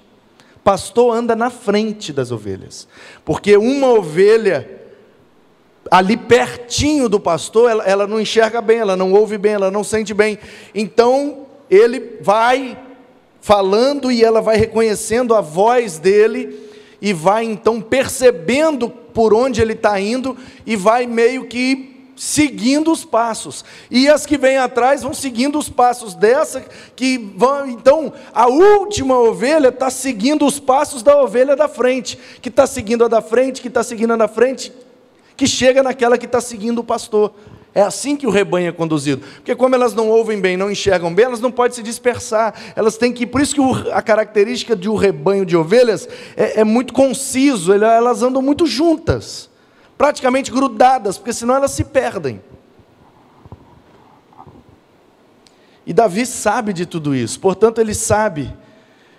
Pastor 0.64 1.14
anda 1.14 1.36
na 1.36 1.50
frente 1.50 2.12
das 2.12 2.30
ovelhas. 2.30 2.88
Porque 3.24 3.56
uma 3.56 3.88
ovelha 3.88 4.78
ali 5.90 6.16
pertinho 6.16 7.08
do 7.08 7.20
pastor, 7.20 7.70
ela, 7.70 7.84
ela, 7.84 8.06
não 8.06 8.20
enxerga 8.20 8.60
bem, 8.60 8.78
ela 8.78 8.96
não 8.96 9.12
ouve 9.12 9.38
bem, 9.38 9.52
ela 9.52 9.70
não 9.70 9.84
sente 9.84 10.12
bem. 10.12 10.38
Então, 10.74 11.46
ele 11.70 12.18
vai 12.20 12.78
falando 13.40 14.10
e 14.10 14.22
ela 14.22 14.40
vai 14.40 14.56
reconhecendo 14.56 15.34
a 15.34 15.40
voz 15.40 15.98
dele 15.98 16.68
e 17.00 17.12
vai 17.12 17.44
então 17.44 17.80
percebendo 17.80 18.88
por 18.88 19.32
onde 19.32 19.62
ele 19.62 19.72
está 19.72 19.98
indo 20.00 20.36
e 20.66 20.76
vai 20.76 21.06
meio 21.06 21.46
que 21.46 21.97
seguindo 22.18 22.90
os 22.90 23.04
passos. 23.04 23.64
E 23.90 24.08
as 24.08 24.26
que 24.26 24.36
vêm 24.36 24.58
atrás 24.58 25.02
vão 25.02 25.14
seguindo 25.14 25.58
os 25.58 25.68
passos 25.68 26.14
dessa 26.14 26.64
que 26.96 27.16
vão. 27.36 27.68
Então, 27.68 28.12
a 28.34 28.48
última 28.48 29.18
ovelha 29.18 29.68
está 29.68 29.88
seguindo 29.88 30.44
os 30.44 30.58
passos 30.58 31.02
da 31.02 31.16
ovelha 31.16 31.54
da 31.54 31.68
frente, 31.68 32.18
que 32.42 32.48
está 32.48 32.66
seguindo 32.66 33.04
a 33.04 33.08
da 33.08 33.22
frente, 33.22 33.62
que 33.62 33.68
está 33.68 33.82
seguindo 33.82 34.12
a 34.12 34.16
da 34.16 34.28
frente, 34.28 34.72
que 35.36 35.46
chega 35.46 35.82
naquela 35.82 36.18
que 36.18 36.26
está 36.26 36.40
seguindo 36.40 36.80
o 36.80 36.84
pastor. 36.84 37.32
É 37.74 37.82
assim 37.82 38.16
que 38.16 38.26
o 38.26 38.30
rebanho 38.30 38.68
é 38.68 38.72
conduzido. 38.72 39.24
Porque 39.36 39.54
como 39.54 39.74
elas 39.74 39.94
não 39.94 40.08
ouvem 40.08 40.40
bem, 40.40 40.56
não 40.56 40.68
enxergam 40.68 41.14
bem, 41.14 41.26
elas 41.26 41.40
não 41.40 41.52
podem 41.52 41.76
se 41.76 41.82
dispersar. 41.82 42.52
Elas 42.74 42.96
têm 42.96 43.12
que. 43.12 43.24
Por 43.24 43.40
isso 43.40 43.54
que 43.54 43.90
a 43.92 44.02
característica 44.02 44.74
de 44.74 44.88
um 44.88 44.96
rebanho 44.96 45.46
de 45.46 45.56
ovelhas 45.56 46.08
é, 46.36 46.60
é 46.60 46.64
muito 46.64 46.92
conciso, 46.92 47.72
elas 47.72 48.22
andam 48.22 48.42
muito 48.42 48.66
juntas 48.66 49.48
praticamente 49.98 50.52
grudadas, 50.52 51.18
porque 51.18 51.32
senão 51.32 51.56
elas 51.56 51.72
se 51.72 51.82
perdem. 51.82 52.40
E 55.84 55.92
Davi 55.92 56.24
sabe 56.24 56.72
de 56.72 56.86
tudo 56.86 57.14
isso, 57.14 57.40
portanto, 57.40 57.80
ele 57.80 57.94
sabe 57.94 58.54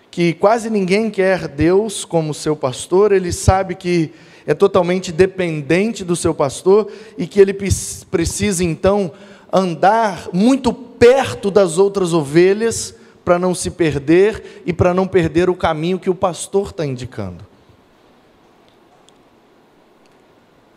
que 0.09 0.33
quase 0.33 0.69
ninguém 0.69 1.09
quer 1.11 1.47
Deus 1.47 2.05
como 2.05 2.33
seu 2.33 2.55
pastor, 2.55 3.11
ele 3.11 3.31
sabe 3.31 3.75
que 3.75 4.13
é 4.47 4.53
totalmente 4.53 5.11
dependente 5.11 6.03
do 6.03 6.15
seu 6.15 6.33
pastor 6.33 6.91
e 7.17 7.27
que 7.27 7.39
ele 7.39 7.53
precisa 7.53 8.63
então 8.63 9.11
andar 9.51 10.29
muito 10.33 10.73
perto 10.73 11.51
das 11.51 11.77
outras 11.77 12.13
ovelhas 12.13 12.95
para 13.23 13.37
não 13.37 13.53
se 13.53 13.69
perder 13.69 14.63
e 14.65 14.73
para 14.73 14.93
não 14.93 15.07
perder 15.07 15.49
o 15.49 15.55
caminho 15.55 15.99
que 15.99 16.09
o 16.09 16.15
pastor 16.15 16.69
está 16.69 16.85
indicando. 16.85 17.48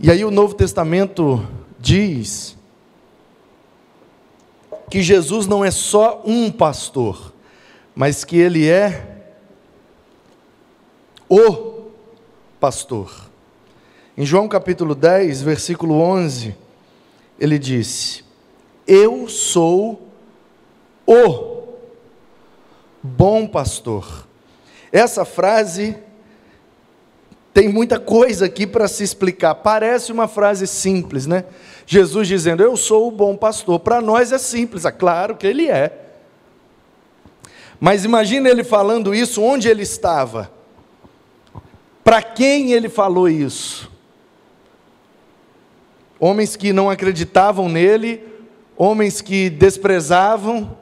E 0.05 0.11
aí 0.11 0.25
o 0.25 0.33
Novo 0.33 0.53
Testamento 0.53 1.47
diz 1.79 2.59
que 4.91 5.01
Jesus 5.01 5.47
não 5.47 5.65
é 5.65 5.71
só 5.71 6.21
um 6.25 6.51
pastor, 6.51 7.33
mas 7.95 8.25
que 8.25 8.37
ele 8.37 8.69
é 8.69 9.31
o 11.29 11.85
pastor. 12.59 13.31
Em 14.19 14.27
João 14.27 14.49
capítulo 14.49 14.97
10, 14.97 15.43
versículo 15.43 15.95
11, 15.95 16.57
ele 17.39 17.57
disse: 17.57 18.25
Eu 18.85 19.29
sou 19.29 20.09
o 21.07 21.63
bom 23.01 23.47
pastor. 23.47 24.27
Essa 24.91 25.25
frase 25.25 25.97
tem 27.53 27.69
muita 27.69 28.01
coisa 28.01 28.47
aqui 28.47 28.67
para 28.67 28.89
se 28.89 29.05
explicar. 29.05 29.55
Parece 29.57 30.11
uma 30.11 30.27
frase 30.27 30.67
simples, 30.67 31.27
né? 31.27 31.45
Jesus 31.87 32.27
dizendo: 32.27 32.63
Eu 32.63 32.77
sou 32.77 33.09
o 33.09 33.11
bom 33.11 33.37
pastor. 33.37 33.81
Para 33.81 34.01
nós 34.01 34.33
é 34.33 34.39
simples, 34.39 34.85
é 34.85 34.91
claro 34.91 35.37
que 35.37 35.47
ele 35.47 35.69
é. 35.69 35.99
Mas 37.79 38.05
imagina 38.05 38.49
ele 38.49 38.65
falando 38.65 39.15
isso 39.15 39.43
onde 39.43 39.69
ele 39.69 39.83
estava. 39.83 40.51
Para 42.05 42.23
quem 42.23 42.73
ele 42.73 42.89
falou 42.89 43.29
isso? 43.29 43.91
Homens 46.19 46.57
que 46.57 46.73
não 46.73 46.89
acreditavam 46.89 47.69
nele, 47.69 48.23
homens 48.77 49.21
que 49.21 49.51
desprezavam, 49.51 50.77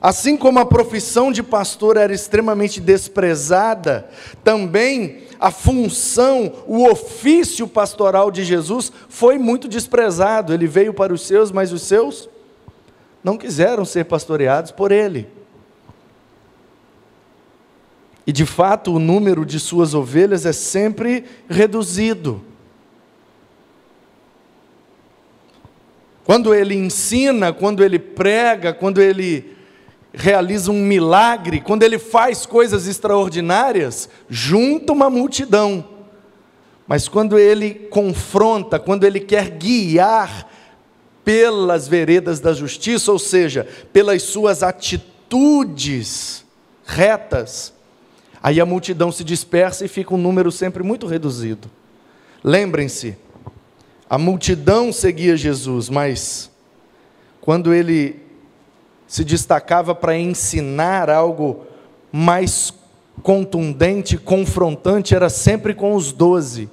Assim 0.00 0.36
como 0.36 0.58
a 0.58 0.66
profissão 0.66 1.32
de 1.32 1.42
pastor 1.42 1.96
era 1.96 2.12
extremamente 2.12 2.80
desprezada, 2.80 4.08
também 4.44 5.22
a 5.40 5.50
função, 5.50 6.52
o 6.66 6.86
ofício 6.86 7.66
pastoral 7.66 8.30
de 8.30 8.44
Jesus 8.44 8.92
foi 9.08 9.38
muito 9.38 9.68
desprezado. 9.68 10.52
Ele 10.52 10.66
veio 10.66 10.92
para 10.92 11.12
os 11.12 11.22
seus, 11.22 11.50
mas 11.50 11.72
os 11.72 11.82
seus 11.82 12.28
não 13.24 13.36
quiseram 13.36 13.84
ser 13.84 14.04
pastoreados 14.04 14.70
por 14.70 14.92
ele. 14.92 15.28
E 18.26 18.32
de 18.32 18.44
fato, 18.44 18.92
o 18.92 18.98
número 18.98 19.46
de 19.46 19.60
suas 19.60 19.94
ovelhas 19.94 20.44
é 20.44 20.52
sempre 20.52 21.24
reduzido. 21.48 22.42
Quando 26.24 26.52
ele 26.52 26.74
ensina, 26.74 27.52
quando 27.52 27.84
ele 27.84 28.00
prega, 28.00 28.72
quando 28.72 29.00
ele 29.00 29.55
realiza 30.18 30.72
um 30.72 30.80
milagre, 30.80 31.60
quando 31.60 31.82
ele 31.82 31.98
faz 31.98 32.46
coisas 32.46 32.86
extraordinárias, 32.86 34.08
junta 34.30 34.94
uma 34.94 35.10
multidão. 35.10 35.86
Mas 36.88 37.06
quando 37.06 37.38
ele 37.38 37.74
confronta, 37.74 38.78
quando 38.78 39.04
ele 39.04 39.20
quer 39.20 39.50
guiar 39.50 40.50
pelas 41.22 41.86
veredas 41.86 42.40
da 42.40 42.54
justiça, 42.54 43.12
ou 43.12 43.18
seja, 43.18 43.68
pelas 43.92 44.22
suas 44.22 44.62
atitudes 44.62 46.46
retas, 46.86 47.74
aí 48.42 48.58
a 48.58 48.64
multidão 48.64 49.12
se 49.12 49.22
dispersa 49.22 49.84
e 49.84 49.88
fica 49.88 50.14
um 50.14 50.18
número 50.18 50.50
sempre 50.50 50.82
muito 50.82 51.06
reduzido. 51.06 51.70
Lembrem-se, 52.42 53.18
a 54.08 54.16
multidão 54.16 54.92
seguia 54.94 55.36
Jesus, 55.36 55.90
mas 55.90 56.50
quando 57.42 57.74
ele 57.74 58.25
se 59.06 59.24
destacava 59.24 59.94
para 59.94 60.16
ensinar 60.16 61.08
algo 61.08 61.64
mais 62.10 62.72
contundente, 63.22 64.16
confrontante, 64.16 65.14
era 65.14 65.28
sempre 65.28 65.74
com 65.74 65.94
os 65.94 66.12
doze. 66.12 66.68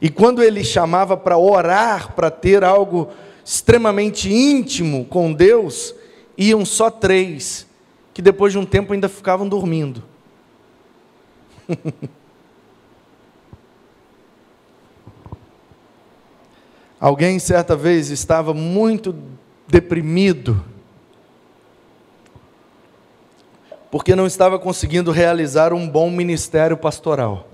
E 0.00 0.08
quando 0.08 0.42
ele 0.42 0.62
chamava 0.62 1.16
para 1.16 1.36
orar, 1.38 2.14
para 2.14 2.30
ter 2.30 2.62
algo 2.62 3.08
extremamente 3.44 4.32
íntimo 4.32 5.04
com 5.06 5.32
Deus, 5.32 5.94
iam 6.36 6.64
só 6.64 6.90
três, 6.90 7.66
que 8.14 8.22
depois 8.22 8.52
de 8.52 8.58
um 8.58 8.64
tempo 8.64 8.92
ainda 8.92 9.08
ficavam 9.08 9.48
dormindo. 9.48 10.04
Alguém 17.00 17.38
certa 17.38 17.76
vez 17.76 18.10
estava 18.10 18.52
muito 18.52 19.14
deprimido, 19.68 20.64
porque 23.90 24.14
não 24.14 24.26
estava 24.26 24.58
conseguindo 24.58 25.10
realizar 25.10 25.72
um 25.72 25.88
bom 25.88 26.10
ministério 26.10 26.76
pastoral. 26.76 27.48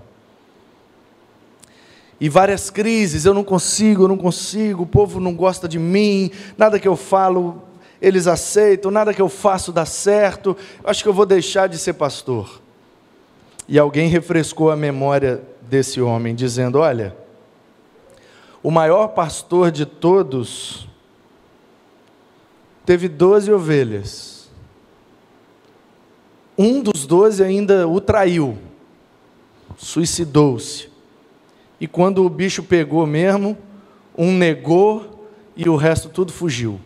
E 2.21 2.29
várias 2.29 2.71
crises, 2.71 3.25
eu 3.25 3.35
não 3.35 3.45
consigo, 3.45 4.05
eu 4.05 4.09
não 4.09 4.17
consigo, 4.17 4.85
o 4.85 4.87
povo 4.87 5.21
não 5.21 5.35
gosta 5.35 5.69
de 5.69 5.79
mim, 5.79 6.31
nada 6.57 6.79
que 6.79 6.89
eu 6.89 6.97
falo 6.97 7.63
eles 8.01 8.27
aceitam, 8.27 8.91
nada 8.91 9.15
que 9.15 9.23
eu 9.23 9.31
faço 9.31 9.73
dá 9.73 9.87
certo, 9.87 10.55
acho 10.85 11.03
que 11.03 11.09
eu 11.09 11.13
vou 11.15 11.25
deixar 11.25 11.69
de 11.69 11.79
ser 11.79 11.95
pastor. 11.95 12.61
E 13.67 13.79
alguém 13.79 14.09
refrescou 14.09 14.71
a 14.71 14.77
memória 14.77 15.43
desse 15.63 16.03
homem, 16.03 16.35
dizendo: 16.35 16.81
Olha, 16.81 17.17
o 18.63 18.71
maior 18.71 19.09
pastor 19.09 19.71
de 19.71 19.87
todos 19.87 20.87
teve 22.85 23.09
doze 23.09 23.51
ovelhas 23.51 24.34
um 26.57 26.81
dos 26.81 27.07
doze 27.07 27.43
ainda 27.43 27.89
o 27.89 28.01
traiu, 28.01 28.59
suicidou-se. 29.77 30.89
E 31.81 31.87
quando 31.87 32.25
o 32.25 32.29
bicho 32.29 32.63
pegou 32.63 33.07
mesmo, 33.07 33.57
um 34.17 34.33
negou 34.33 35.29
e 35.57 35.69
o 35.69 35.77
resto 35.77 36.09
tudo 36.09 36.33
fugiu. 36.33 36.81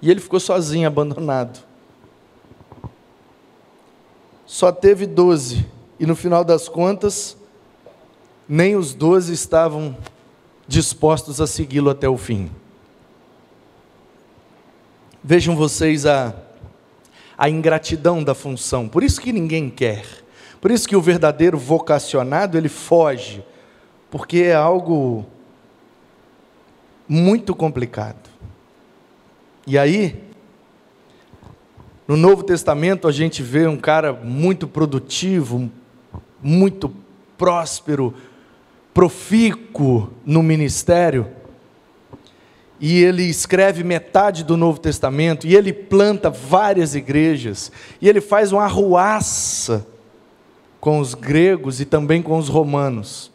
E 0.00 0.10
ele 0.10 0.20
ficou 0.20 0.40
sozinho, 0.40 0.86
abandonado. 0.86 1.60
Só 4.46 4.72
teve 4.72 5.06
doze, 5.06 5.66
e 5.98 6.06
no 6.06 6.16
final 6.16 6.44
das 6.44 6.68
contas, 6.68 7.36
nem 8.48 8.74
os 8.74 8.94
doze 8.94 9.32
estavam 9.32 9.96
dispostos 10.66 11.40
a 11.40 11.46
segui-lo 11.46 11.90
até 11.90 12.08
o 12.08 12.16
fim. 12.16 12.50
Vejam 15.22 15.54
vocês 15.54 16.06
a 16.06 16.34
a 17.40 17.48
ingratidão 17.48 18.22
da 18.22 18.34
função. 18.34 18.86
Por 18.86 19.02
isso 19.02 19.18
que 19.18 19.32
ninguém 19.32 19.70
quer. 19.70 20.04
Por 20.60 20.70
isso 20.70 20.86
que 20.86 20.94
o 20.94 21.00
verdadeiro 21.00 21.56
vocacionado, 21.56 22.58
ele 22.58 22.68
foge, 22.68 23.42
porque 24.10 24.40
é 24.40 24.54
algo 24.54 25.24
muito 27.08 27.54
complicado. 27.54 28.28
E 29.66 29.78
aí, 29.78 30.22
no 32.06 32.14
Novo 32.14 32.42
Testamento, 32.42 33.08
a 33.08 33.12
gente 33.12 33.42
vê 33.42 33.66
um 33.66 33.78
cara 33.78 34.12
muito 34.12 34.68
produtivo, 34.68 35.70
muito 36.42 36.94
próspero, 37.38 38.12
profícuo 38.92 40.12
no 40.26 40.42
ministério, 40.42 41.26
e 42.80 43.02
ele 43.04 43.24
escreve 43.24 43.84
metade 43.84 44.42
do 44.42 44.56
Novo 44.56 44.80
Testamento, 44.80 45.46
e 45.46 45.54
ele 45.54 45.72
planta 45.72 46.30
várias 46.30 46.94
igrejas, 46.94 47.70
e 48.00 48.08
ele 48.08 48.22
faz 48.22 48.52
uma 48.52 48.64
arruaça 48.64 49.86
com 50.80 50.98
os 50.98 51.14
gregos 51.14 51.78
e 51.80 51.84
também 51.84 52.22
com 52.22 52.38
os 52.38 52.48
romanos. 52.48 53.30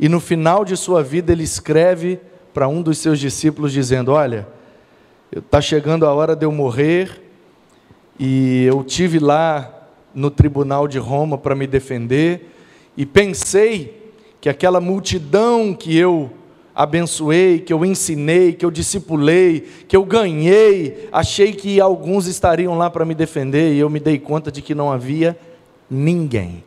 E 0.00 0.08
no 0.08 0.18
final 0.18 0.64
de 0.64 0.74
sua 0.74 1.02
vida 1.02 1.32
ele 1.32 1.42
escreve 1.42 2.18
para 2.54 2.66
um 2.66 2.80
dos 2.80 2.96
seus 2.96 3.20
discípulos, 3.20 3.72
dizendo: 3.72 4.12
Olha, 4.12 4.48
está 5.30 5.60
chegando 5.60 6.06
a 6.06 6.14
hora 6.14 6.34
de 6.34 6.46
eu 6.46 6.50
morrer, 6.50 7.22
e 8.18 8.64
eu 8.64 8.82
tive 8.82 9.18
lá 9.18 9.70
no 10.14 10.30
tribunal 10.30 10.88
de 10.88 10.98
Roma 10.98 11.36
para 11.36 11.54
me 11.54 11.66
defender, 11.66 12.54
e 12.96 13.04
pensei 13.04 14.12
que 14.40 14.48
aquela 14.48 14.80
multidão 14.80 15.74
que 15.74 15.96
eu 15.96 16.30
abençoei, 16.74 17.60
que 17.60 17.72
eu 17.72 17.84
ensinei, 17.84 18.52
que 18.52 18.64
eu 18.64 18.70
discipulei, 18.70 19.60
que 19.86 19.96
eu 19.96 20.04
ganhei, 20.04 21.08
achei 21.12 21.52
que 21.52 21.80
alguns 21.80 22.26
estariam 22.26 22.76
lá 22.76 22.88
para 22.88 23.04
me 23.04 23.14
defender, 23.14 23.74
e 23.74 23.78
eu 23.78 23.90
me 23.90 24.00
dei 24.00 24.18
conta 24.18 24.50
de 24.50 24.62
que 24.62 24.74
não 24.74 24.90
havia 24.90 25.38
ninguém. 25.90 26.64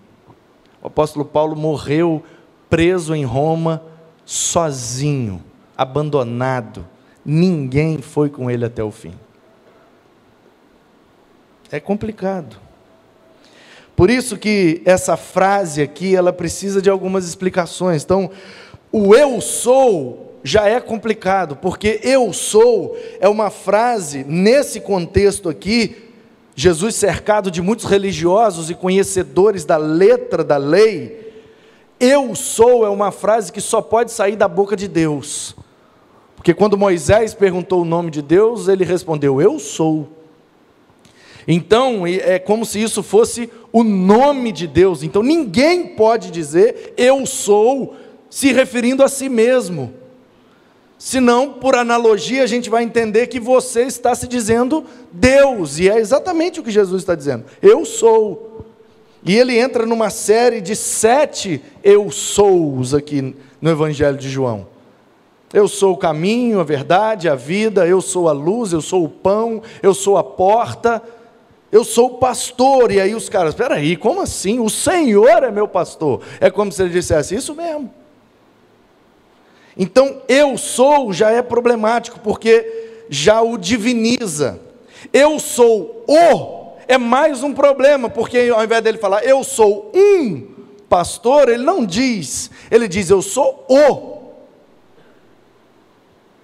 O 0.81 0.87
apóstolo 0.87 1.25
Paulo 1.25 1.55
morreu 1.55 2.23
preso 2.69 3.15
em 3.15 3.25
Roma, 3.25 3.81
sozinho, 4.23 5.41
abandonado. 5.75 6.85
Ninguém 7.25 7.99
foi 7.99 8.29
com 8.29 8.51
ele 8.51 8.65
até 8.65 8.83
o 8.83 8.91
fim. 8.91 9.13
É 11.71 11.79
complicado. 11.79 12.57
Por 13.95 14.09
isso 14.09 14.37
que 14.37 14.81
essa 14.85 15.15
frase 15.15 15.81
aqui, 15.81 16.15
ela 16.15 16.33
precisa 16.33 16.81
de 16.81 16.89
algumas 16.89 17.25
explicações. 17.25 18.03
Então, 18.03 18.29
o 18.97 19.13
eu 19.13 19.41
sou 19.41 20.39
já 20.41 20.69
é 20.69 20.79
complicado, 20.79 21.57
porque 21.57 21.99
eu 22.01 22.31
sou 22.31 22.95
é 23.19 23.27
uma 23.27 23.49
frase 23.49 24.23
nesse 24.23 24.79
contexto 24.79 25.49
aqui, 25.49 25.97
Jesus 26.55 26.95
cercado 26.95 27.51
de 27.51 27.61
muitos 27.61 27.83
religiosos 27.83 28.69
e 28.69 28.73
conhecedores 28.73 29.65
da 29.65 29.75
letra 29.75 30.45
da 30.45 30.55
lei, 30.55 31.33
eu 31.99 32.33
sou 32.35 32.85
é 32.85 32.89
uma 32.89 33.11
frase 33.11 33.51
que 33.51 33.59
só 33.59 33.81
pode 33.81 34.13
sair 34.13 34.37
da 34.37 34.47
boca 34.47 34.77
de 34.77 34.87
Deus. 34.87 35.53
Porque 36.37 36.53
quando 36.53 36.77
Moisés 36.77 37.33
perguntou 37.33 37.81
o 37.81 37.85
nome 37.85 38.09
de 38.09 38.21
Deus, 38.21 38.69
ele 38.69 38.85
respondeu: 38.85 39.41
Eu 39.41 39.59
sou. 39.59 40.07
Então, 41.45 42.07
é 42.07 42.39
como 42.39 42.65
se 42.65 42.81
isso 42.81 43.03
fosse 43.03 43.49
o 43.73 43.83
nome 43.83 44.51
de 44.51 44.67
Deus. 44.67 45.03
Então, 45.03 45.21
ninguém 45.21 45.87
pode 45.87 46.31
dizer 46.31 46.93
eu 46.97 47.25
sou, 47.25 47.93
se 48.35 48.51
referindo 48.51 49.01
a 49.01 49.07
si 49.07 49.29
mesmo. 49.29 49.93
Senão, 50.97 51.53
por 51.53 51.73
analogia, 51.73 52.43
a 52.43 52.47
gente 52.47 52.69
vai 52.69 52.83
entender 52.83 53.27
que 53.27 53.39
você 53.39 53.83
está 53.83 54.13
se 54.13 54.27
dizendo 54.27 54.83
Deus, 55.09 55.79
e 55.79 55.89
é 55.89 55.97
exatamente 55.97 56.59
o 56.59 56.63
que 56.63 56.69
Jesus 56.69 57.01
está 57.01 57.15
dizendo: 57.15 57.45
Eu 57.61 57.85
sou. 57.85 58.65
E 59.23 59.37
ele 59.37 59.57
entra 59.57 59.85
numa 59.85 60.09
série 60.09 60.59
de 60.59 60.75
sete 60.75 61.63
eu 61.81 62.11
sous 62.11 62.93
aqui 62.93 63.33
no 63.61 63.69
Evangelho 63.69 64.17
de 64.17 64.29
João. 64.29 64.67
Eu 65.53 65.69
sou 65.69 65.93
o 65.93 65.97
caminho, 65.97 66.59
a 66.59 66.63
verdade, 66.65 67.29
a 67.29 67.35
vida, 67.35 67.87
eu 67.87 68.01
sou 68.01 68.27
a 68.27 68.33
luz, 68.33 68.73
eu 68.73 68.81
sou 68.81 69.05
o 69.05 69.09
pão, 69.09 69.61
eu 69.81 69.93
sou 69.93 70.17
a 70.17 70.23
porta, 70.25 71.01
eu 71.71 71.85
sou 71.85 72.07
o 72.07 72.17
pastor. 72.17 72.91
E 72.91 72.99
aí 72.99 73.15
os 73.15 73.29
caras, 73.29 73.53
espera 73.53 73.75
aí, 73.75 73.95
como 73.95 74.19
assim? 74.19 74.59
O 74.59 74.69
Senhor 74.69 75.41
é 75.41 75.51
meu 75.51 75.69
pastor. 75.69 76.21
É 76.41 76.51
como 76.51 76.69
se 76.69 76.83
ele 76.83 76.91
dissesse, 76.91 77.33
isso 77.33 77.55
mesmo. 77.55 78.03
Então, 79.77 80.21
eu 80.27 80.57
sou 80.57 81.11
já 81.11 81.31
é 81.31 81.41
problemático, 81.41 82.19
porque 82.19 83.03
já 83.09 83.41
o 83.41 83.57
diviniza. 83.57 84.59
Eu 85.11 85.39
sou 85.39 86.03
o 86.07 86.65
é 86.87 86.97
mais 86.97 87.43
um 87.43 87.53
problema, 87.53 88.09
porque 88.09 88.51
ao 88.53 88.63
invés 88.63 88.83
dele 88.83 88.97
falar 88.97 89.23
eu 89.23 89.43
sou 89.43 89.91
um 89.93 90.47
pastor, 90.87 91.49
ele 91.49 91.63
não 91.63 91.85
diz, 91.85 92.51
ele 92.69 92.87
diz 92.87 93.09
eu 93.09 93.21
sou 93.21 93.65
o. 93.67 94.15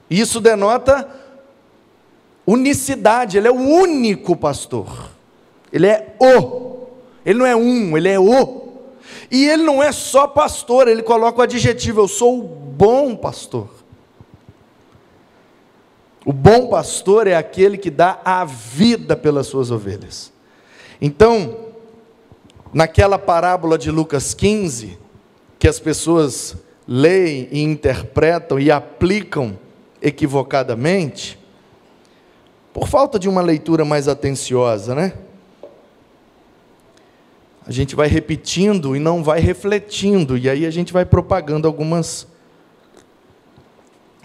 Isso 0.09 0.41
denota 0.41 1.07
unicidade, 2.45 3.37
ele 3.37 3.47
é 3.47 3.51
o 3.51 3.55
único 3.55 4.35
pastor. 4.35 5.09
Ele 5.71 5.87
é 5.87 6.15
o. 6.19 6.87
Ele 7.25 7.39
não 7.39 7.45
é 7.45 7.55
um, 7.55 7.95
ele 7.95 8.09
é 8.09 8.19
o. 8.19 8.60
E 9.29 9.47
ele 9.47 9.63
não 9.63 9.81
é 9.81 9.91
só 9.91 10.27
pastor, 10.27 10.87
ele 10.87 11.01
coloca 11.01 11.39
o 11.39 11.41
adjetivo: 11.41 12.01
eu 12.01 12.07
sou 12.07 12.39
o 12.39 12.43
bom 12.43 13.15
pastor. 13.15 13.69
O 16.25 16.31
bom 16.31 16.67
pastor 16.67 17.27
é 17.27 17.35
aquele 17.35 17.77
que 17.77 17.89
dá 17.89 18.19
a 18.23 18.45
vida 18.45 19.15
pelas 19.15 19.47
suas 19.47 19.71
ovelhas. 19.71 20.31
Então, 21.01 21.57
naquela 22.71 23.17
parábola 23.17 23.77
de 23.77 23.89
Lucas 23.89 24.33
15, 24.33 24.99
que 25.57 25.67
as 25.67 25.79
pessoas 25.79 26.55
leem 26.87 27.47
e 27.51 27.63
interpretam 27.63 28.59
e 28.59 28.69
aplicam 28.69 29.57
equivocadamente, 30.01 31.39
por 32.73 32.87
falta 32.87 33.17
de 33.17 33.27
uma 33.27 33.41
leitura 33.41 33.83
mais 33.83 34.07
atenciosa, 34.07 34.93
né? 34.93 35.13
A 37.71 37.73
gente 37.73 37.95
vai 37.95 38.09
repetindo 38.09 38.97
e 38.97 38.99
não 38.99 39.23
vai 39.23 39.39
refletindo, 39.39 40.37
e 40.37 40.49
aí 40.49 40.65
a 40.65 40.69
gente 40.69 40.91
vai 40.91 41.05
propagando 41.05 41.65
algumas 41.65 42.27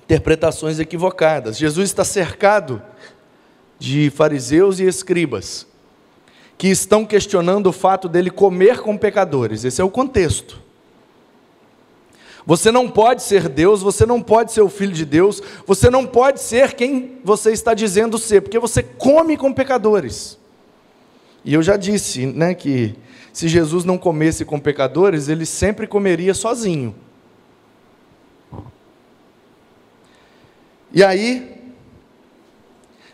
interpretações 0.02 0.80
equivocadas. 0.80 1.56
Jesus 1.56 1.88
está 1.88 2.02
cercado 2.02 2.82
de 3.78 4.11
fariseus 4.11 4.80
e 4.80 4.85
escribas 4.85 5.64
que 6.59 6.66
estão 6.66 7.06
questionando 7.06 7.68
o 7.68 7.72
fato 7.72 8.09
dele 8.09 8.30
comer 8.30 8.80
com 8.80 8.98
pecadores. 8.98 9.62
Esse 9.62 9.80
é 9.80 9.85
o 9.85 9.90
contexto. 9.90 10.61
Você 12.44 12.72
não 12.72 12.90
pode 12.90 13.22
ser 13.22 13.48
Deus, 13.48 13.80
você 13.80 14.04
não 14.04 14.20
pode 14.20 14.50
ser 14.50 14.62
o 14.62 14.68
filho 14.68 14.92
de 14.92 15.04
Deus, 15.04 15.40
você 15.64 15.88
não 15.88 16.04
pode 16.04 16.40
ser 16.40 16.74
quem 16.74 17.20
você 17.22 17.52
está 17.52 17.74
dizendo 17.74 18.18
ser, 18.18 18.40
porque 18.40 18.59
você 18.59 18.82
come 18.82 19.37
com 19.37 19.52
pecadores. 19.52 20.37
E 21.46 21.54
eu 21.54 21.62
já 21.62 21.76
disse, 21.76 22.26
né, 22.26 22.54
que 22.54 22.96
se 23.32 23.46
Jesus 23.46 23.85
não 23.85 23.96
comesse 23.96 24.44
com 24.44 24.59
pecadores, 24.59 25.28
ele 25.28 25.46
sempre 25.46 25.87
comeria 25.87 26.35
sozinho. 26.35 26.92
E 30.92 31.04
aí, 31.04 31.72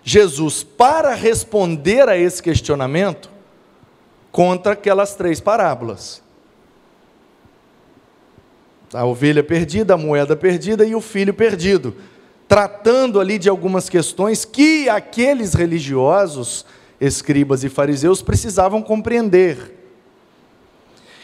Jesus, 0.03 0.63
para 0.63 1.13
responder 1.13 2.09
a 2.09 2.17
esse 2.17 2.43
questionamento, 2.43 3.31
conta 4.31 4.71
aquelas 4.73 5.15
três 5.15 5.39
parábolas: 5.39 6.23
a 8.95 9.05
ovelha 9.05 9.45
perdida, 9.45 9.93
a 9.93 9.99
moeda 9.99 10.35
perdida 10.35 10.87
e 10.87 10.95
o 10.95 11.03
filho 11.03 11.35
perdido, 11.35 11.95
tratando 12.49 13.21
ali 13.21 13.39
de 13.39 13.51
algumas 13.51 13.91
questões 13.91 14.47
que 14.47 14.89
aqueles 14.89 15.53
religiosos, 15.53 16.65
escribas 17.07 17.65
e 17.65 17.69
fariseus 17.69 18.23
precisavam 18.23 18.81
compreender. 18.81 19.79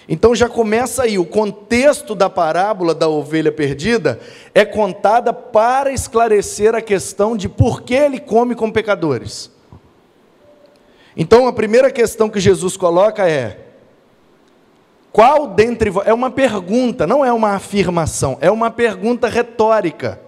Então 0.08 0.34
já 0.34 0.48
começa 0.48 1.02
aí, 1.02 1.18
o 1.18 1.24
contexto 1.24 2.14
da 2.14 2.28
parábola 2.30 2.94
da 2.94 3.08
ovelha 3.08 3.52
perdida 3.52 4.18
é 4.54 4.64
contada 4.64 5.32
para 5.32 5.92
esclarecer 5.92 6.74
a 6.74 6.80
questão 6.80 7.36
de 7.36 7.48
por 7.48 7.82
que 7.82 7.94
ele 7.94 8.18
come 8.18 8.54
com 8.54 8.70
pecadores. 8.70 9.50
Então 11.16 11.46
a 11.46 11.52
primeira 11.52 11.90
questão 11.90 12.30
que 12.30 12.40
Jesus 12.40 12.76
coloca 12.76 13.28
é: 13.28 13.60
qual 15.12 15.48
dentre 15.48 15.90
vós, 15.90 16.06
é 16.06 16.14
uma 16.14 16.30
pergunta, 16.30 17.06
não 17.06 17.24
é 17.24 17.32
uma 17.32 17.50
afirmação, 17.50 18.38
é 18.40 18.50
uma 18.50 18.70
pergunta 18.70 19.28
retórica. 19.28 20.18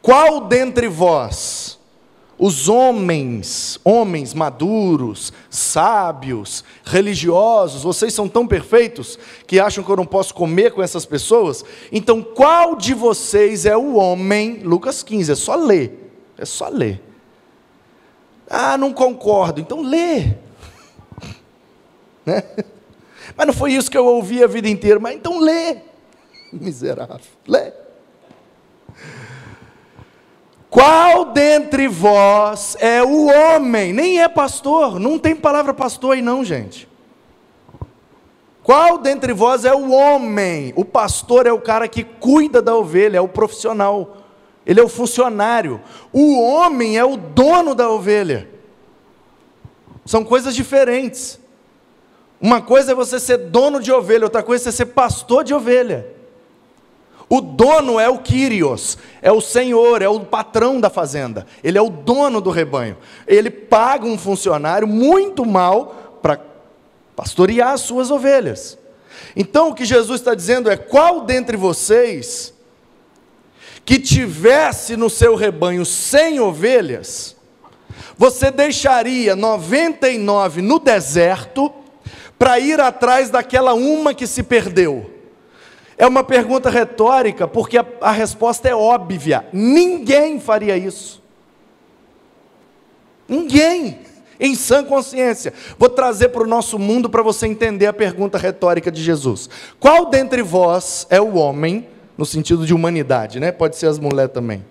Qual 0.00 0.42
dentre 0.42 0.88
vós 0.88 1.59
os 2.42 2.70
homens, 2.70 3.78
homens 3.84 4.32
maduros, 4.32 5.30
sábios, 5.50 6.64
religiosos, 6.82 7.82
vocês 7.82 8.14
são 8.14 8.26
tão 8.26 8.46
perfeitos 8.46 9.18
que 9.46 9.60
acham 9.60 9.84
que 9.84 9.90
eu 9.90 9.96
não 9.96 10.06
posso 10.06 10.32
comer 10.32 10.72
com 10.72 10.82
essas 10.82 11.04
pessoas? 11.04 11.62
Então, 11.92 12.22
qual 12.22 12.76
de 12.76 12.94
vocês 12.94 13.66
é 13.66 13.76
o 13.76 13.96
homem? 13.96 14.60
Lucas 14.62 15.02
15, 15.02 15.32
é 15.32 15.34
só 15.34 15.54
ler. 15.54 16.10
É 16.38 16.46
só 16.46 16.68
ler. 16.68 17.02
Ah, 18.48 18.78
não 18.78 18.94
concordo. 18.94 19.60
Então 19.60 19.82
lê. 19.82 20.34
Né? 22.24 22.42
Mas 23.34 23.46
não 23.46 23.54
foi 23.54 23.72
isso 23.72 23.90
que 23.90 23.96
eu 23.96 24.04
ouvi 24.04 24.44
a 24.44 24.46
vida 24.46 24.68
inteira. 24.68 25.00
Mas 25.00 25.14
então 25.14 25.40
lê. 25.40 25.78
Miserável. 26.52 27.20
Lê. 27.46 27.72
Qual 30.70 31.24
dentre 31.24 31.88
vós 31.88 32.76
é 32.78 33.02
o 33.02 33.26
homem? 33.26 33.92
Nem 33.92 34.22
é 34.22 34.28
pastor, 34.28 35.00
não 35.00 35.18
tem 35.18 35.34
palavra 35.34 35.74
pastor 35.74 36.14
aí 36.14 36.22
não, 36.22 36.44
gente. 36.44 36.88
Qual 38.62 38.98
dentre 38.98 39.32
vós 39.32 39.64
é 39.64 39.74
o 39.74 39.90
homem? 39.90 40.72
O 40.76 40.84
pastor 40.84 41.44
é 41.44 41.52
o 41.52 41.60
cara 41.60 41.88
que 41.88 42.04
cuida 42.04 42.62
da 42.62 42.76
ovelha, 42.76 43.18
é 43.18 43.20
o 43.20 43.26
profissional. 43.26 44.18
Ele 44.64 44.78
é 44.78 44.82
o 44.82 44.88
funcionário. 44.88 45.80
O 46.12 46.40
homem 46.40 46.96
é 46.96 47.04
o 47.04 47.16
dono 47.16 47.74
da 47.74 47.90
ovelha. 47.90 48.48
São 50.06 50.22
coisas 50.22 50.54
diferentes. 50.54 51.40
Uma 52.40 52.62
coisa 52.62 52.92
é 52.92 52.94
você 52.94 53.18
ser 53.18 53.38
dono 53.38 53.80
de 53.80 53.90
ovelha, 53.90 54.24
outra 54.24 54.42
coisa 54.42 54.68
é 54.68 54.70
você 54.70 54.76
ser 54.76 54.86
pastor 54.86 55.42
de 55.42 55.52
ovelha. 55.52 56.19
O 57.32 57.40
dono 57.40 58.00
é 58.00 58.08
o 58.08 58.18
Kyrios, 58.18 58.98
é 59.22 59.30
o 59.30 59.40
senhor, 59.40 60.02
é 60.02 60.08
o 60.08 60.18
patrão 60.18 60.80
da 60.80 60.90
fazenda. 60.90 61.46
Ele 61.62 61.78
é 61.78 61.80
o 61.80 61.88
dono 61.88 62.40
do 62.40 62.50
rebanho. 62.50 62.98
Ele 63.24 63.48
paga 63.48 64.04
um 64.04 64.18
funcionário 64.18 64.88
muito 64.88 65.46
mal 65.46 66.18
para 66.20 66.40
pastorear 67.14 67.70
as 67.70 67.82
suas 67.82 68.10
ovelhas. 68.10 68.76
Então 69.36 69.68
o 69.68 69.74
que 69.74 69.84
Jesus 69.84 70.20
está 70.20 70.34
dizendo 70.34 70.68
é: 70.68 70.76
qual 70.76 71.20
dentre 71.20 71.56
vocês 71.56 72.52
que 73.84 74.00
tivesse 74.00 74.96
no 74.96 75.08
seu 75.08 75.36
rebanho 75.36 75.86
cem 75.86 76.40
ovelhas, 76.40 77.36
você 78.18 78.50
deixaria 78.50 79.36
99 79.36 80.62
no 80.62 80.80
deserto 80.80 81.72
para 82.36 82.58
ir 82.58 82.80
atrás 82.80 83.30
daquela 83.30 83.72
uma 83.72 84.12
que 84.12 84.26
se 84.26 84.42
perdeu? 84.42 85.19
É 86.00 86.06
uma 86.06 86.24
pergunta 86.24 86.70
retórica, 86.70 87.46
porque 87.46 87.76
a, 87.76 87.84
a 88.00 88.10
resposta 88.10 88.66
é 88.66 88.74
óbvia: 88.74 89.44
ninguém 89.52 90.40
faria 90.40 90.74
isso. 90.74 91.22
Ninguém, 93.28 93.98
em 94.40 94.54
sã 94.54 94.82
consciência. 94.82 95.52
Vou 95.78 95.90
trazer 95.90 96.30
para 96.30 96.42
o 96.42 96.46
nosso 96.46 96.78
mundo 96.78 97.10
para 97.10 97.20
você 97.20 97.46
entender 97.46 97.84
a 97.84 97.92
pergunta 97.92 98.38
retórica 98.38 98.90
de 98.90 99.02
Jesus: 99.02 99.50
Qual 99.78 100.06
dentre 100.06 100.40
vós 100.40 101.06
é 101.10 101.20
o 101.20 101.34
homem, 101.34 101.86
no 102.16 102.24
sentido 102.24 102.64
de 102.64 102.72
humanidade, 102.72 103.38
né? 103.38 103.52
Pode 103.52 103.76
ser 103.76 103.86
as 103.86 103.98
mulheres 103.98 104.32
também. 104.32 104.64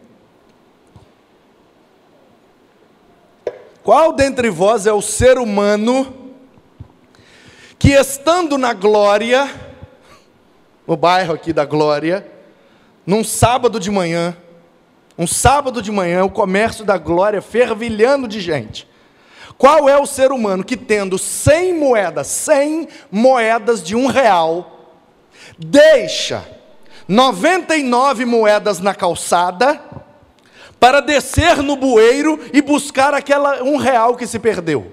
Qual 3.83 4.13
dentre 4.13 4.49
vós 4.49 4.87
é 4.87 4.91
o 4.91 5.01
ser 5.01 5.37
humano 5.37 6.11
que, 7.77 7.91
estando 7.91 8.57
na 8.57 8.73
glória, 8.73 9.68
no 10.89 10.97
bairro 10.97 11.35
aqui 11.35 11.53
da 11.53 11.65
Glória, 11.65 12.25
num 13.05 13.23
sábado 13.23 13.79
de 13.79 13.91
manhã, 13.91 14.35
um 15.15 15.27
sábado 15.27 15.83
de 15.83 15.91
manhã, 15.91 16.23
o 16.23 16.31
comércio 16.31 16.83
da 16.83 16.97
Glória 16.97 17.43
fervilhando 17.43 18.27
de 18.27 18.41
gente. 18.41 18.87
Qual 19.55 19.87
é 19.87 19.99
o 19.99 20.07
ser 20.07 20.31
humano 20.31 20.63
que, 20.63 20.75
tendo 20.75 21.15
100 21.19 21.75
moedas, 21.75 22.25
100 22.25 22.87
moedas 23.11 23.83
de 23.83 23.95
um 23.95 24.07
real, 24.07 24.97
deixa 25.59 26.43
99 27.07 28.25
moedas 28.25 28.79
na 28.79 28.95
calçada, 28.95 29.79
para 30.79 31.01
descer 31.01 31.57
no 31.57 31.75
bueiro 31.75 32.39
e 32.51 32.63
buscar 32.63 33.13
aquela 33.13 33.61
um 33.61 33.77
real 33.77 34.15
que 34.15 34.25
se 34.25 34.39
perdeu? 34.39 34.91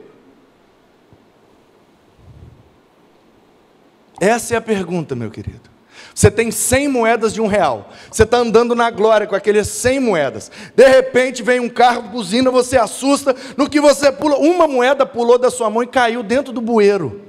Essa 4.20 4.52
é 4.52 4.56
a 4.58 4.60
pergunta, 4.60 5.14
meu 5.14 5.30
querido. 5.30 5.75
Você 6.16 6.30
tem 6.30 6.50
100 6.50 6.88
moedas 6.88 7.34
de 7.34 7.42
um 7.42 7.46
real. 7.46 7.90
Você 8.10 8.22
está 8.22 8.38
andando 8.38 8.74
na 8.74 8.90
glória 8.90 9.26
com 9.26 9.34
aqueles 9.34 9.68
100 9.68 10.00
moedas. 10.00 10.50
De 10.74 10.88
repente 10.88 11.42
vem 11.42 11.60
um 11.60 11.68
carro, 11.68 12.04
buzina, 12.04 12.50
você 12.50 12.78
assusta. 12.78 13.36
No 13.54 13.68
que 13.68 13.82
você 13.82 14.10
pula, 14.10 14.38
uma 14.38 14.66
moeda 14.66 15.04
pulou 15.04 15.36
da 15.36 15.50
sua 15.50 15.68
mão 15.68 15.82
e 15.82 15.86
caiu 15.86 16.22
dentro 16.22 16.54
do 16.54 16.60
bueiro. 16.62 17.20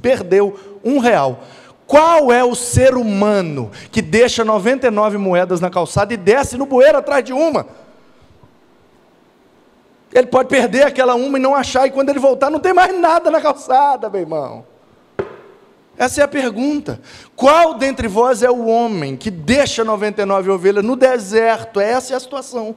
Perdeu 0.00 0.56
um 0.84 1.00
real. 1.00 1.42
Qual 1.88 2.32
é 2.32 2.44
o 2.44 2.54
ser 2.54 2.94
humano 2.94 3.72
que 3.90 4.00
deixa 4.00 4.44
99 4.44 5.18
moedas 5.18 5.60
na 5.60 5.68
calçada 5.68 6.14
e 6.14 6.16
desce 6.16 6.56
no 6.56 6.66
bueiro 6.66 6.98
atrás 6.98 7.24
de 7.24 7.32
uma? 7.32 7.66
Ele 10.12 10.28
pode 10.28 10.48
perder 10.48 10.86
aquela 10.86 11.16
uma 11.16 11.36
e 11.36 11.42
não 11.42 11.52
achar, 11.52 11.84
e 11.88 11.90
quando 11.90 12.10
ele 12.10 12.20
voltar, 12.20 12.48
não 12.48 12.60
tem 12.60 12.72
mais 12.72 12.96
nada 12.96 13.28
na 13.28 13.40
calçada, 13.40 14.08
meu 14.08 14.20
irmão. 14.20 14.73
Essa 15.96 16.20
é 16.20 16.24
a 16.24 16.28
pergunta. 16.28 17.00
Qual 17.36 17.74
dentre 17.74 18.08
vós 18.08 18.42
é 18.42 18.50
o 18.50 18.66
homem 18.66 19.16
que 19.16 19.30
deixa 19.30 19.84
99 19.84 20.50
ovelhas 20.50 20.84
no 20.84 20.96
deserto? 20.96 21.78
Essa 21.78 22.14
é 22.14 22.16
a 22.16 22.20
situação. 22.20 22.74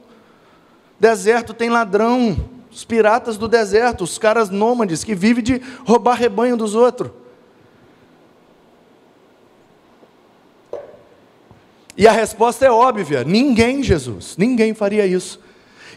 Deserto 1.00 1.52
tem 1.52 1.68
ladrão, 1.68 2.48
os 2.70 2.84
piratas 2.84 3.36
do 3.36 3.48
deserto, 3.48 4.04
os 4.04 4.18
caras 4.18 4.50
nômades 4.50 5.02
que 5.02 5.14
vivem 5.14 5.42
de 5.42 5.62
roubar 5.84 6.14
rebanho 6.14 6.56
dos 6.56 6.74
outros. 6.74 7.10
E 11.96 12.06
a 12.06 12.12
resposta 12.12 12.64
é 12.64 12.70
óbvia: 12.70 13.24
ninguém, 13.24 13.82
Jesus, 13.82 14.36
ninguém 14.36 14.72
faria 14.74 15.04
isso. 15.04 15.40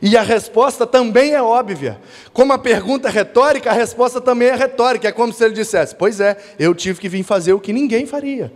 E 0.02 0.18
a 0.18 0.24
resposta 0.24 0.88
também 0.88 1.34
é 1.34 1.42
óbvia. 1.42 2.02
Como 2.34 2.52
a 2.52 2.58
pergunta 2.58 3.08
é 3.08 3.12
retórica, 3.12 3.70
a 3.70 3.74
resposta 3.74 4.20
também 4.20 4.48
é 4.48 4.56
retórica. 4.56 5.08
É 5.08 5.12
como 5.12 5.32
se 5.32 5.44
ele 5.46 5.54
dissesse: 5.54 5.96
Pois 5.96 6.20
é, 6.20 6.36
eu 6.58 6.74
tive 6.74 7.00
que 7.00 7.08
vir 7.08 7.22
fazer 7.22 7.54
o 7.54 7.60
que 7.60 7.72
ninguém 7.72 8.08
faria. 8.08 8.52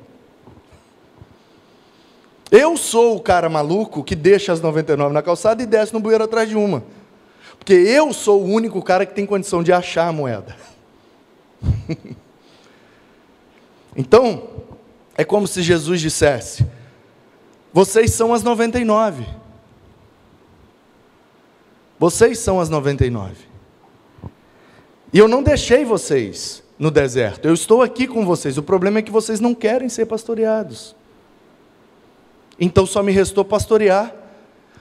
Eu 2.49 2.75
sou 2.77 3.15
o 3.15 3.21
cara 3.21 3.47
maluco 3.47 4.03
que 4.03 4.15
deixa 4.15 4.53
as 4.53 4.62
99 4.62 5.13
na 5.13 5.21
calçada 5.21 5.62
e 5.62 5.65
desce 5.65 5.93
no 5.93 5.99
bueiro 5.99 6.23
atrás 6.23 6.49
de 6.49 6.55
uma. 6.55 6.84
Porque 7.60 7.73
eu 7.73 8.12
sou 8.12 8.41
o 8.41 8.45
único 8.45 8.81
cara 8.81 9.05
que 9.05 9.13
tem 9.13 9.25
condição 9.25 9.62
de 9.62 9.71
achar 9.71 10.08
a 10.08 10.12
moeda. 10.12 10.55
então, 13.95 14.49
é 15.15 15.23
como 15.23 15.47
se 15.47 15.62
Jesus 15.62 16.01
dissesse: 16.01 16.65
Vocês 17.71 18.12
são 18.13 18.34
as 18.34 18.41
99. 18.41 19.44
Vocês 22.06 22.38
são 22.38 22.60
as 22.60 22.70
99. 22.70 23.34
E 25.12 25.18
eu 25.18 25.28
não 25.28 25.41
deixei 25.41 25.84
vocês 25.84 26.62
no 26.78 26.91
deserto. 26.91 27.48
Eu 27.48 27.54
estou 27.56 27.82
aqui 27.82 28.06
com 28.06 28.24
vocês. 28.24 28.60
O 28.60 28.62
problema 28.62 29.00
é 29.00 29.02
que 29.02 29.10
vocês 29.10 29.39
não 29.39 29.56
querem 29.56 29.89
ser 29.89 30.06
pastoreados. 30.06 30.96
Então 32.60 32.86
só 32.86 33.02
me 33.02 33.12
restou 33.12 33.44
pastorear 33.44 34.13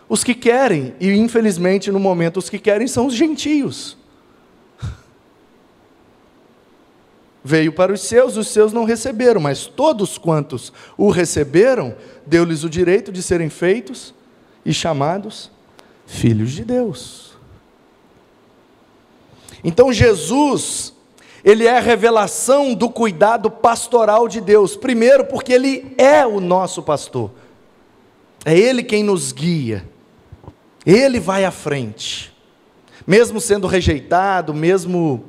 os 0.06 0.22
que 0.22 0.34
querem. 0.34 0.94
E 1.00 1.12
infelizmente, 1.12 1.90
no 1.90 1.98
momento, 1.98 2.36
os 2.36 2.50
que 2.50 2.58
querem 2.58 2.86
são 2.86 3.06
os 3.06 3.14
gentios. 3.14 3.96
Veio 7.42 7.72
para 7.72 7.90
os 7.90 8.02
seus, 8.02 8.36
os 8.36 8.48
seus 8.48 8.70
não 8.70 8.84
receberam, 8.84 9.40
mas 9.40 9.64
todos 9.64 10.18
quantos 10.18 10.70
o 10.94 11.08
receberam, 11.08 11.96
deu-lhes 12.26 12.64
o 12.64 12.68
direito 12.68 13.10
de 13.10 13.22
serem 13.22 13.48
feitos 13.48 14.12
e 14.62 14.74
chamados 14.74 15.53
filhos 16.06 16.52
de 16.52 16.64
Deus. 16.64 17.34
Então 19.62 19.92
Jesus, 19.92 20.92
ele 21.42 21.66
é 21.66 21.76
a 21.76 21.80
revelação 21.80 22.74
do 22.74 22.88
cuidado 22.90 23.50
pastoral 23.50 24.28
de 24.28 24.40
Deus. 24.40 24.76
Primeiro, 24.76 25.24
porque 25.24 25.52
ele 25.52 25.94
é 25.96 26.26
o 26.26 26.40
nosso 26.40 26.82
pastor. 26.82 27.30
É 28.44 28.56
ele 28.56 28.82
quem 28.82 29.02
nos 29.02 29.32
guia. 29.32 29.88
Ele 30.84 31.18
vai 31.18 31.44
à 31.44 31.50
frente. 31.50 32.32
Mesmo 33.06 33.40
sendo 33.40 33.66
rejeitado, 33.66 34.52
mesmo 34.52 35.24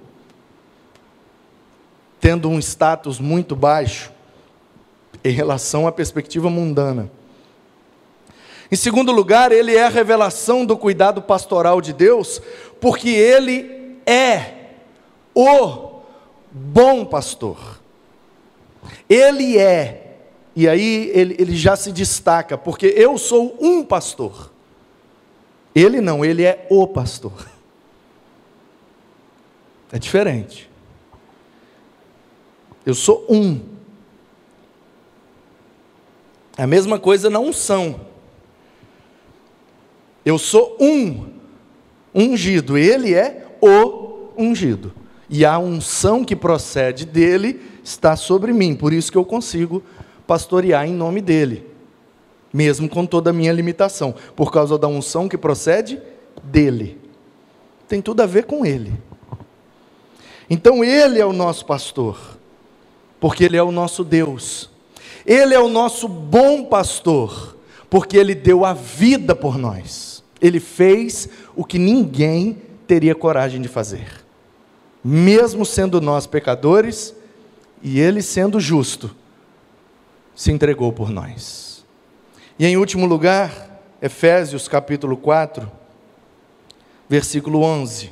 tendo 2.20 2.50
um 2.50 2.60
status 2.60 3.20
muito 3.20 3.56
baixo 3.56 4.12
em 5.24 5.32
relação 5.32 5.88
à 5.88 5.92
perspectiva 5.92 6.50
mundana. 6.50 7.10
Em 8.76 8.78
segundo 8.78 9.14
lugar, 9.14 9.54
ele 9.54 9.74
é 9.74 9.86
a 9.86 9.90
revelação 9.90 10.66
do 10.66 10.78
cuidado 10.78 11.22
pastoral 11.22 11.80
de 11.80 11.94
Deus, 11.94 12.42
porque 12.82 13.08
ele 13.08 13.96
é 14.06 14.74
o 15.34 16.02
bom 16.52 17.06
pastor. 17.06 17.80
Ele 19.08 19.58
é, 19.58 20.18
e 20.54 20.68
aí 20.68 21.10
ele, 21.14 21.38
ele 21.40 21.56
já 21.56 21.78
se 21.78 21.90
destaca, 21.90 22.58
porque 22.58 22.88
eu 22.88 23.18
sou 23.18 23.58
um 23.62 23.82
pastor. 23.82 24.52
Ele 25.74 26.02
não, 26.02 26.26
ele 26.26 26.44
é 26.44 26.68
o 26.70 26.86
pastor. 26.86 27.48
É 29.90 29.98
diferente. 29.98 30.70
Eu 32.86 32.94
sou 32.94 33.26
um. 33.30 33.62
É 36.58 36.64
a 36.64 36.68
mesma 36.68 37.00
coisa 37.00 37.30
na 37.30 37.40
unção. 37.40 38.14
Eu 40.26 40.40
sou 40.40 40.76
um 40.80 41.28
ungido, 42.14 42.78
ele 42.78 43.14
é 43.14 43.46
o 43.62 44.32
ungido. 44.38 44.92
E 45.30 45.46
a 45.46 45.58
unção 45.60 46.24
que 46.24 46.36
procede 46.36 47.06
dele 47.06 47.62
está 47.84 48.16
sobre 48.16 48.52
mim, 48.52 48.76
por 48.76 48.92
isso 48.92 49.12
que 49.12 49.18
eu 49.18 49.26
consigo 49.26 49.84
pastorear 50.26 50.88
em 50.88 50.94
nome 50.94 51.22
dele, 51.22 51.68
mesmo 52.52 52.90
com 52.90 53.06
toda 53.06 53.30
a 53.30 53.34
minha 53.34 53.52
limitação, 53.52 54.16
por 54.36 54.52
causa 54.52 54.78
da 54.78 54.88
unção 54.88 55.30
que 55.30 55.38
procede 55.38 56.02
dele. 56.44 57.00
Tem 57.88 58.02
tudo 58.02 58.22
a 58.22 58.26
ver 58.26 58.46
com 58.46 58.66
ele. 58.66 58.94
Então 60.50 60.84
ele 60.84 61.20
é 61.20 61.26
o 61.26 61.34
nosso 61.34 61.66
pastor, 61.66 62.38
porque 63.20 63.44
ele 63.44 63.58
é 63.58 63.64
o 63.64 63.72
nosso 63.72 64.04
Deus. 64.04 64.70
Ele 65.26 65.56
é 65.56 65.60
o 65.60 65.68
nosso 65.68 66.08
bom 66.08 66.66
pastor, 66.66 67.58
porque 67.90 68.16
ele 68.16 68.36
deu 68.36 68.64
a 68.64 68.74
vida 68.74 69.36
por 69.36 69.58
nós. 69.58 70.15
Ele 70.42 70.60
fez 70.60 71.30
o 71.56 71.64
que 71.64 71.80
ninguém 71.80 72.62
teria 72.88 73.16
coragem 73.16 73.62
de 73.62 73.68
fazer. 73.68 74.26
Mesmo 75.04 75.66
sendo 75.66 76.02
nós 76.02 76.26
pecadores, 76.26 77.14
e 77.82 78.00
ele 78.00 78.22
sendo 78.22 78.60
justo, 78.60 79.16
se 80.36 80.52
entregou 80.52 80.92
por 80.92 81.10
nós. 81.10 81.86
E 82.58 82.66
em 82.66 82.78
último 82.78 83.06
lugar, 83.06 83.82
Efésios 84.02 84.68
capítulo 84.68 85.16
4, 85.16 85.72
versículo 87.08 87.62
11. 87.62 88.12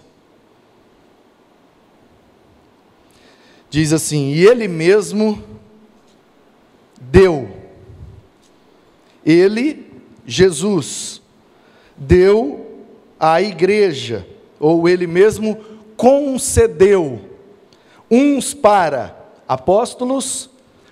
Diz 3.73 3.91
assim: 3.91 4.33
E 4.33 4.45
Ele 4.45 4.67
mesmo 4.67 5.43
deu, 7.01 7.49
Ele, 9.25 9.91
Jesus, 10.27 11.22
deu 11.97 12.85
à 13.19 13.41
igreja, 13.41 14.27
ou 14.59 14.87
Ele 14.87 15.07
mesmo 15.07 15.57
concedeu, 15.95 17.21
uns 18.09 18.53
para 18.53 19.17
apóstolos, 19.47 20.49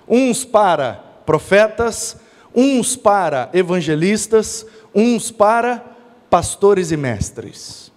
uns 0.08 0.44
para 0.46 0.94
profetas, 1.26 2.18
uns 2.56 2.96
para 2.96 3.50
evangelistas, 3.54 4.66
uns 4.94 5.32
para 5.32 5.84
pastores 6.30 6.92
e 6.92 6.98
mestres. 6.98 7.92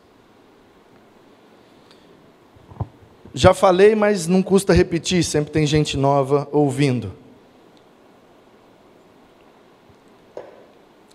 Já 3.33 3.53
falei, 3.53 3.97
mas 3.97 4.29
não 4.29 4.43
custa 4.43 4.73
repetir, 4.73 5.25
sempre 5.25 5.53
tem 5.53 5.67
gente 5.67 5.97
nova 5.97 6.49
ouvindo. 6.53 7.24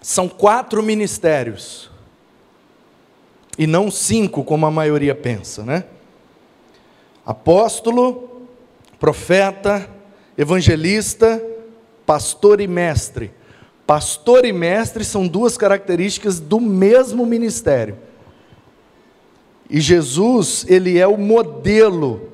São 0.01 0.29
quatro 0.29 0.81
ministérios, 0.81 1.89
e 3.57 3.67
não 3.67 3.91
cinco, 3.91 4.43
como 4.43 4.65
a 4.65 4.71
maioria 4.71 5.13
pensa, 5.13 5.63
né? 5.63 5.83
Apóstolo, 7.25 8.47
profeta, 8.97 9.89
evangelista, 10.37 11.43
pastor 12.05 12.61
e 12.61 12.67
mestre. 12.67 13.31
Pastor 13.85 14.45
e 14.45 14.53
mestre 14.53 15.03
são 15.03 15.27
duas 15.27 15.57
características 15.57 16.39
do 16.39 16.61
mesmo 16.61 17.25
ministério. 17.25 17.97
E 19.69 19.81
Jesus, 19.81 20.65
ele 20.69 20.97
é 20.97 21.05
o 21.05 21.17
modelo 21.17 22.31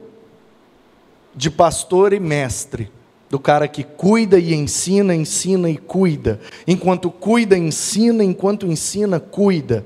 de 1.36 1.50
pastor 1.50 2.14
e 2.14 2.20
mestre, 2.20 2.92
do 3.30 3.40
cara 3.40 3.68
que 3.68 3.84
cuida 3.84 4.38
e 4.38 4.54
ensina, 4.54 5.16
ensina 5.16 5.70
e 5.70 5.78
cuida. 5.78 6.40
Enquanto 6.68 7.10
cuida, 7.10 7.58
ensina, 7.58 8.24
enquanto 8.24 8.66
ensina, 8.66 9.20
cuida. 9.20 9.86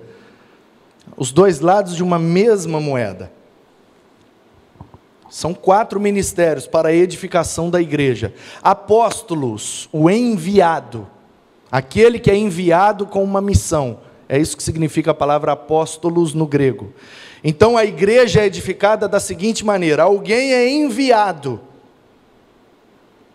Os 1.15 1.31
dois 1.31 1.59
lados 1.59 1.95
de 1.95 2.03
uma 2.03 2.19
mesma 2.19 2.79
moeda. 2.79 3.31
São 5.29 5.53
quatro 5.53 5.99
ministérios 5.99 6.65
para 6.65 6.89
a 6.89 6.93
edificação 6.93 7.69
da 7.69 7.81
igreja. 7.81 8.33
Apóstolos, 8.63 9.87
o 9.93 10.09
enviado, 10.09 11.07
aquele 11.71 12.19
que 12.19 12.31
é 12.31 12.35
enviado 12.35 13.05
com 13.05 13.23
uma 13.23 13.39
missão. 13.39 13.99
É 14.27 14.37
isso 14.39 14.57
que 14.57 14.63
significa 14.63 15.11
a 15.11 15.13
palavra 15.13 15.51
apóstolos 15.51 16.33
no 16.33 16.47
grego. 16.47 16.93
Então 17.43 17.77
a 17.77 17.85
igreja 17.85 18.41
é 18.41 18.45
edificada 18.45 19.07
da 19.07 19.19
seguinte 19.19 19.63
maneira: 19.63 20.03
alguém 20.03 20.53
é 20.53 20.69
enviado 20.69 21.68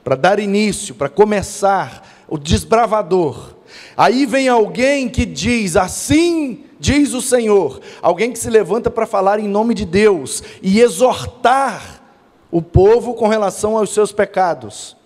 para 0.04 0.14
dar 0.14 0.38
início, 0.38 0.94
para 0.94 1.08
começar, 1.08 2.24
o 2.28 2.38
desbravador. 2.38 3.54
Aí 3.96 4.26
vem 4.26 4.46
alguém 4.46 5.08
que 5.08 5.24
diz: 5.24 5.76
Assim 5.76 6.64
diz 6.78 7.14
o 7.14 7.22
Senhor. 7.22 7.80
Alguém 8.02 8.30
que 8.30 8.38
se 8.38 8.50
levanta 8.50 8.90
para 8.90 9.06
falar 9.06 9.40
em 9.40 9.48
nome 9.48 9.72
de 9.74 9.86
Deus 9.86 10.42
e 10.62 10.80
exortar 10.80 12.02
o 12.50 12.60
povo 12.60 13.14
com 13.14 13.26
relação 13.26 13.76
aos 13.76 13.90
seus 13.90 14.12
pecados. 14.12 14.96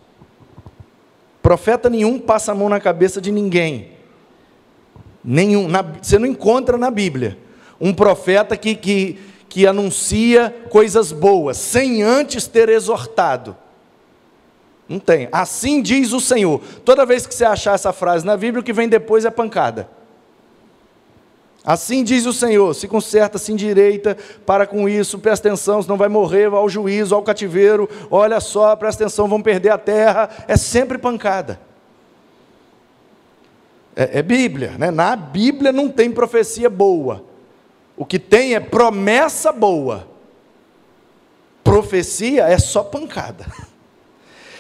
Profeta 1.41 1.89
nenhum 1.89 2.19
passa 2.19 2.53
a 2.53 2.55
mão 2.55 2.69
na 2.69 2.81
cabeça 2.81 3.21
de 3.21 3.31
ninguém. 3.31 3.93
Nenhum. 5.23 5.69
Na, 5.69 5.83
você 5.83 6.19
não 6.19 6.27
encontra 6.27 6.77
na 6.77 6.91
Bíblia 6.91 7.39
um 7.81 7.95
profeta 7.95 8.57
que, 8.57 8.75
que, 8.75 9.19
que 9.49 9.67
anuncia 9.67 10.55
coisas 10.69 11.13
boas, 11.13 11.57
sem 11.57 12.03
antes 12.03 12.49
ter 12.49 12.69
exortado. 12.69 13.57
Não 14.89 14.99
tem. 14.99 15.29
Assim 15.31 15.83
diz 15.83 16.13
o 16.13 16.21
Senhor. 16.21 16.61
Toda 16.85 17.05
vez 17.05 17.27
que 17.27 17.35
você 17.35 17.45
achar 17.45 17.75
essa 17.75 17.93
frase 17.93 18.25
na 18.25 18.37
Bíblia, 18.37 18.61
o 18.61 18.65
que 18.65 18.73
vem 18.73 18.89
depois 18.89 19.25
é 19.25 19.31
pancada. 19.31 19.89
Assim 21.63 22.03
diz 22.03 22.25
o 22.25 22.33
Senhor: 22.33 22.73
se 22.75 22.89
conserta, 22.89 23.37
se 23.37 23.53
endireita, 23.53 24.17
para 24.47 24.67
com 24.67 24.89
isso, 24.89 25.19
presta 25.19 25.49
atenção, 25.49 25.83
senão 25.83 25.99
vai 25.99 26.09
morrer, 26.09 26.49
vai 26.49 26.59
ao 26.59 26.69
juízo, 26.69 27.15
ao 27.15 27.23
cativeiro. 27.23 27.87
Olha 28.11 28.41
só, 28.41 28.75
presta 28.75 29.05
atenção, 29.05 29.29
vão 29.29 29.43
perder 29.43 29.69
a 29.69 29.77
terra. 29.77 30.31
É 30.49 30.57
sempre 30.57 30.97
pancada. 30.97 31.61
É, 33.95 34.21
é 34.21 34.23
Bíblia, 34.23 34.77
né? 34.79 34.91
Na 34.91 35.15
Bíblia 35.15 35.71
não 35.71 35.91
tem 35.91 36.11
profecia 36.11 36.71
boa. 36.71 37.23
O 37.95 38.07
que 38.07 38.19
tem 38.19 38.55
é 38.55 38.61
promessa 38.61 39.53
boa. 39.53 40.09
Profecia 41.63 42.45
é 42.45 42.57
só 42.59 42.83
pancada. 42.83 43.45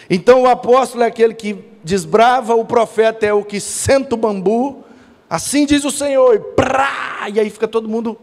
Então 0.08 0.42
o 0.42 0.46
apóstolo 0.46 1.04
é 1.04 1.06
aquele 1.06 1.34
que 1.34 1.64
desbrava, 1.84 2.54
o 2.54 2.64
profeta 2.64 3.26
é 3.26 3.32
o 3.32 3.44
que 3.44 3.60
senta 3.60 4.14
o 4.14 4.18
bambu. 4.18 4.84
Assim 5.28 5.66
diz 5.66 5.84
o 5.84 5.90
Senhor, 5.90 6.34
e, 6.34 6.38
prá, 6.38 7.26
e 7.32 7.38
aí 7.38 7.50
fica 7.50 7.68
todo 7.68 7.88
mundo 7.88 8.16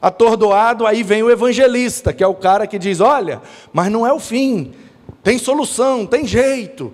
atordoado. 0.00 0.86
Aí 0.86 1.02
vem 1.02 1.22
o 1.22 1.30
evangelista, 1.30 2.12
que 2.12 2.22
é 2.22 2.26
o 2.26 2.34
cara 2.34 2.66
que 2.66 2.78
diz: 2.78 3.00
Olha, 3.00 3.40
mas 3.72 3.90
não 3.90 4.06
é 4.06 4.12
o 4.12 4.20
fim, 4.20 4.72
tem 5.22 5.38
solução, 5.38 6.06
tem 6.06 6.26
jeito 6.26 6.92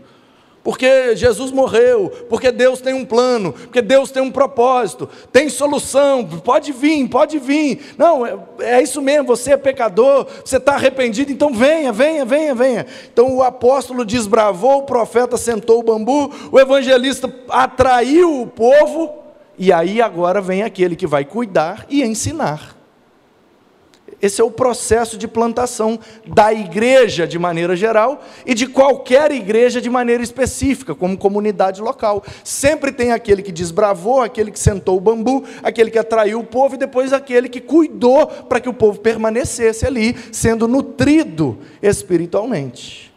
porque 0.69 1.17
Jesus 1.17 1.51
morreu, 1.51 2.13
porque 2.29 2.53
Deus 2.53 2.79
tem 2.83 2.93
um 2.93 3.03
plano, 3.03 3.55
porque 3.55 3.81
Deus 3.81 4.11
tem 4.11 4.23
um 4.23 4.31
propósito, 4.31 5.09
tem 5.33 5.49
solução, 5.49 6.23
pode 6.45 6.73
vir, 6.73 7.09
pode 7.09 7.39
vir. 7.39 7.95
Não, 7.97 8.27
é, 8.27 8.37
é 8.61 8.83
isso 8.83 9.01
mesmo, 9.01 9.29
você 9.29 9.53
é 9.53 9.57
pecador, 9.57 10.27
você 10.45 10.59
está 10.59 10.75
arrependido, 10.75 11.33
então 11.33 11.55
venha, 11.55 11.91
venha, 11.91 12.23
venha, 12.23 12.55
venha. 12.55 12.87
Então 13.11 13.35
o 13.35 13.43
apóstolo 13.43 14.05
desbravou, 14.05 14.81
o 14.81 14.83
profeta 14.83 15.39
sentou 15.39 15.81
o 15.81 15.83
bambu, 15.83 16.31
o 16.53 16.61
evangelista 16.61 17.35
atraiu 17.49 18.43
o 18.43 18.47
povo, 18.47 19.15
e 19.57 19.73
aí 19.73 20.03
agora 20.03 20.39
vem 20.39 20.65
aquele 20.65 20.97
que 20.97 21.07
vai 21.07 21.25
cuidar 21.25 21.87
e 21.89 22.03
ensinar. 22.03 22.78
Esse 24.21 24.41
é 24.41 24.45
o 24.45 24.51
processo 24.51 25.17
de 25.17 25.29
plantação 25.29 25.99
da 26.27 26.53
igreja 26.53 27.25
de 27.25 27.39
maneira 27.39 27.77
geral 27.77 28.21
e 28.45 28.53
de 28.53 28.67
qualquer 28.67 29.31
igreja 29.31 29.81
de 29.81 29.89
maneira 29.89 30.23
específica, 30.25 30.93
como 30.93 31.17
comunidade 31.17 31.81
local. 31.81 32.25
Sempre 32.43 32.91
tem 32.91 33.13
aquele 33.13 33.43
que 33.43 33.53
desbravou, 33.53 34.21
aquele 34.21 34.51
que 34.51 34.59
sentou 34.59 34.97
o 34.97 35.01
bambu, 35.01 35.45
aquele 35.63 35.89
que 35.89 35.99
atraiu 35.99 36.41
o 36.41 36.45
povo 36.45 36.75
e 36.75 36.79
depois 36.79 37.13
aquele 37.13 37.49
que 37.49 37.61
cuidou 37.61 38.27
para 38.27 38.59
que 38.59 38.69
o 38.69 38.75
povo 38.75 38.99
permanecesse 38.99 39.87
ali, 39.87 40.17
sendo 40.33 40.67
nutrido 40.67 41.57
espiritualmente. 41.81 43.09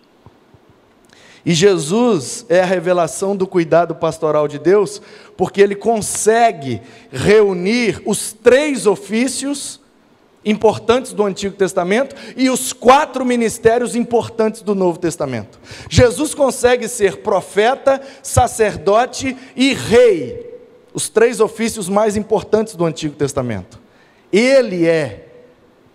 E 1.43 1.53
Jesus 1.53 2.45
é 2.47 2.61
a 2.61 2.65
revelação 2.65 3.35
do 3.35 3.47
cuidado 3.47 3.95
pastoral 3.95 4.47
de 4.47 4.59
Deus, 4.59 5.01
porque 5.35 5.59
ele 5.59 5.75
consegue 5.75 6.79
reunir 7.11 7.99
os 8.05 8.31
três 8.31 8.85
ofícios 8.85 9.80
importantes 10.43 11.13
do 11.13 11.23
Antigo 11.23 11.55
Testamento 11.55 12.15
e 12.35 12.49
os 12.49 12.73
quatro 12.73 13.23
ministérios 13.25 13.95
importantes 13.95 14.61
do 14.61 14.73
Novo 14.73 14.97
Testamento. 14.97 15.59
Jesus 15.89 16.33
consegue 16.33 16.87
ser 16.87 17.17
profeta, 17.17 18.01
sacerdote 18.23 19.37
e 19.55 19.73
rei, 19.73 20.49
os 20.93 21.09
três 21.09 21.39
ofícios 21.39 21.87
mais 21.87 22.17
importantes 22.17 22.75
do 22.75 22.85
Antigo 22.85 23.15
Testamento. 23.15 23.79
Ele 24.31 24.87
é 24.87 25.27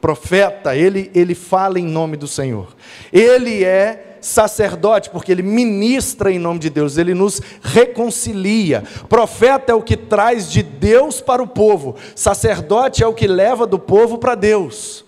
profeta, 0.01 0.77
ele, 0.77 1.11
ele 1.15 1.35
fala 1.35 1.81
em 1.81 1.85
nome 1.85 2.17
do 2.17 2.29
Senhor. 2.29 2.69
Ele 3.13 3.65
é 3.65 4.06
sacerdote, 4.27 5.09
porque 5.09 5.31
ele 5.31 5.43
ministra 5.43 6.33
em 6.33 6.39
nome 6.39 6.59
de 6.59 6.69
Deus, 6.69 6.99
ele 6.99 7.15
nos 7.15 7.41
reconcilia. 7.62 8.83
Profeta 9.09 9.71
é 9.71 9.75
o 9.75 9.83
que 9.83 9.96
traz 9.96 10.50
de 10.50 10.65
Deus 10.65 11.21
para 11.21 11.42
o 11.42 11.46
povo, 11.46 11.94
sacerdote 12.15 13.05
é 13.05 13.07
o 13.07 13.15
que 13.15 13.29
leva 13.29 13.67
do 13.67 13.79
povo 13.79 14.19
para 14.19 14.35
Deus. 14.35 15.05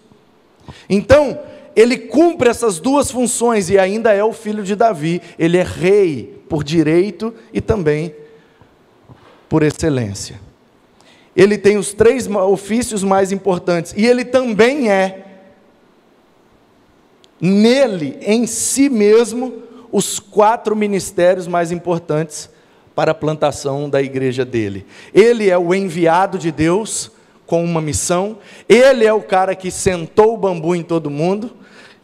Então, 0.88 1.40
ele 1.74 1.98
cumpre 1.98 2.48
essas 2.48 2.78
duas 2.78 3.10
funções 3.10 3.68
e 3.68 3.78
ainda 3.78 4.12
é 4.12 4.22
o 4.22 4.32
filho 4.32 4.62
de 4.62 4.76
Davi, 4.76 5.20
ele 5.36 5.56
é 5.56 5.64
rei 5.64 6.40
por 6.48 6.62
direito 6.62 7.34
e 7.52 7.60
também 7.60 8.14
por 9.48 9.64
excelência. 9.64 10.40
Ele 11.34 11.58
tem 11.58 11.76
os 11.76 11.92
três 11.92 12.28
ofícios 12.28 13.02
mais 13.02 13.32
importantes 13.32 13.94
e 13.96 14.06
ele 14.06 14.24
também 14.24 14.90
é 14.90 15.27
nele, 17.40 18.18
em 18.20 18.46
si 18.46 18.88
mesmo, 18.88 19.62
os 19.90 20.18
quatro 20.18 20.76
ministérios 20.76 21.46
mais 21.46 21.72
importantes 21.72 22.50
para 22.94 23.12
a 23.12 23.14
plantação 23.14 23.88
da 23.88 24.02
igreja 24.02 24.44
dele. 24.44 24.86
Ele 25.14 25.48
é 25.48 25.56
o 25.56 25.74
enviado 25.74 26.38
de 26.38 26.50
Deus 26.50 27.10
com 27.46 27.64
uma 27.64 27.80
missão, 27.80 28.38
ele 28.68 29.04
é 29.04 29.12
o 29.12 29.22
cara 29.22 29.54
que 29.54 29.70
sentou 29.70 30.34
o 30.34 30.36
bambu 30.36 30.74
em 30.74 30.82
todo 30.82 31.08
mundo 31.08 31.52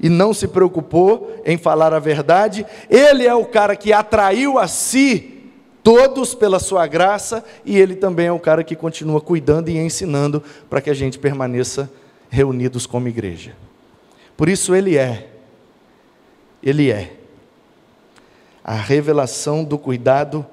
e 0.00 0.08
não 0.08 0.32
se 0.32 0.48
preocupou 0.48 1.42
em 1.44 1.58
falar 1.58 1.92
a 1.92 1.98
verdade, 1.98 2.64
ele 2.88 3.26
é 3.26 3.34
o 3.34 3.44
cara 3.44 3.76
que 3.76 3.92
atraiu 3.92 4.58
a 4.58 4.66
si 4.66 5.34
Todos 5.84 6.34
pela 6.34 6.58
sua 6.58 6.86
graça, 6.86 7.44
e 7.62 7.78
Ele 7.78 7.94
também 7.94 8.28
é 8.28 8.32
o 8.32 8.40
cara 8.40 8.64
que 8.64 8.74
continua 8.74 9.20
cuidando 9.20 9.68
e 9.68 9.76
ensinando 9.76 10.42
para 10.70 10.80
que 10.80 10.88
a 10.88 10.94
gente 10.94 11.18
permaneça 11.18 11.90
reunidos 12.30 12.86
como 12.86 13.06
igreja. 13.06 13.54
Por 14.36 14.48
isso 14.48 14.74
Ele 14.74 14.96
é, 14.96 15.28
Ele 16.62 16.90
é. 16.90 17.16
A 18.62 18.74
revelação 18.74 19.62
do 19.62 19.78
cuidado 19.78 20.44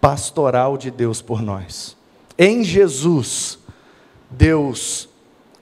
pastoral 0.00 0.76
de 0.76 0.90
Deus 0.90 1.22
por 1.22 1.40
nós. 1.40 1.96
Em 2.38 2.62
Jesus, 2.62 3.58
Deus 4.30 5.08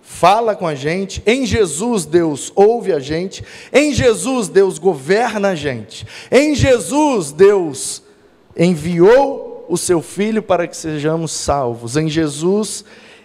fala 0.02 0.54
com 0.54 0.66
a 0.66 0.74
gente, 0.74 1.22
em 1.26 1.44
Jesus 1.44 2.06
Deus 2.06 2.52
ouve 2.54 2.92
a 2.92 2.98
gente, 2.98 3.44
em 3.72 3.92
Jesus 3.92 4.48
Deus 4.48 4.78
governa 4.78 5.48
a 5.48 5.54
gente, 5.54 6.06
em 6.30 6.54
Jesus 6.54 7.32
Deus 7.32 8.02
enviou 8.56 9.66
o 9.68 9.76
seu 9.76 10.00
Filho 10.00 10.42
para 10.42 10.68
que 10.68 10.76
sejamos 10.76 11.32
salvos, 11.32 11.96
em 11.96 12.08
Jesus 12.08 12.84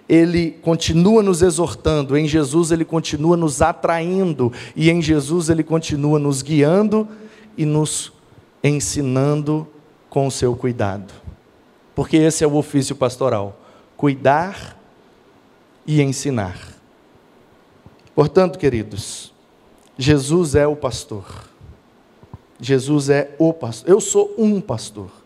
ele 0.10 0.58
continua 0.64 1.22
nos 1.22 1.44
exortando, 1.44 2.18
em 2.18 2.28
Jesus 2.28 2.72
ele 2.72 2.84
continua 2.84 3.38
nos 3.38 3.62
atraindo, 3.62 4.52
e 4.76 4.90
em 4.90 5.00
Jesus 5.00 5.50
ele 5.50 5.64
continua 5.64 6.18
nos 6.18 6.42
guiando 6.42 7.08
e 7.56 7.64
nos 7.64 8.12
ensinando 8.64 9.68
com 10.10 10.26
o 10.26 10.32
seu 10.32 10.56
cuidado. 10.56 11.14
Porque 11.94 12.18
esse 12.18 12.44
é 12.44 12.48
o 12.48 12.56
ofício 12.56 12.96
pastoral: 12.96 13.60
cuidar 13.96 14.76
e 15.86 16.02
ensinar. 16.02 16.58
Portanto, 18.16 18.58
queridos, 18.58 19.32
Jesus 19.96 20.56
é 20.56 20.66
o 20.66 20.76
pastor. 20.76 21.26
Jesus 22.60 23.10
é 23.10 23.36
o 23.38 23.54
pastor. 23.54 23.90
Eu 23.90 24.02
sou 24.02 24.34
um 24.38 24.60
pastor. 24.60 25.19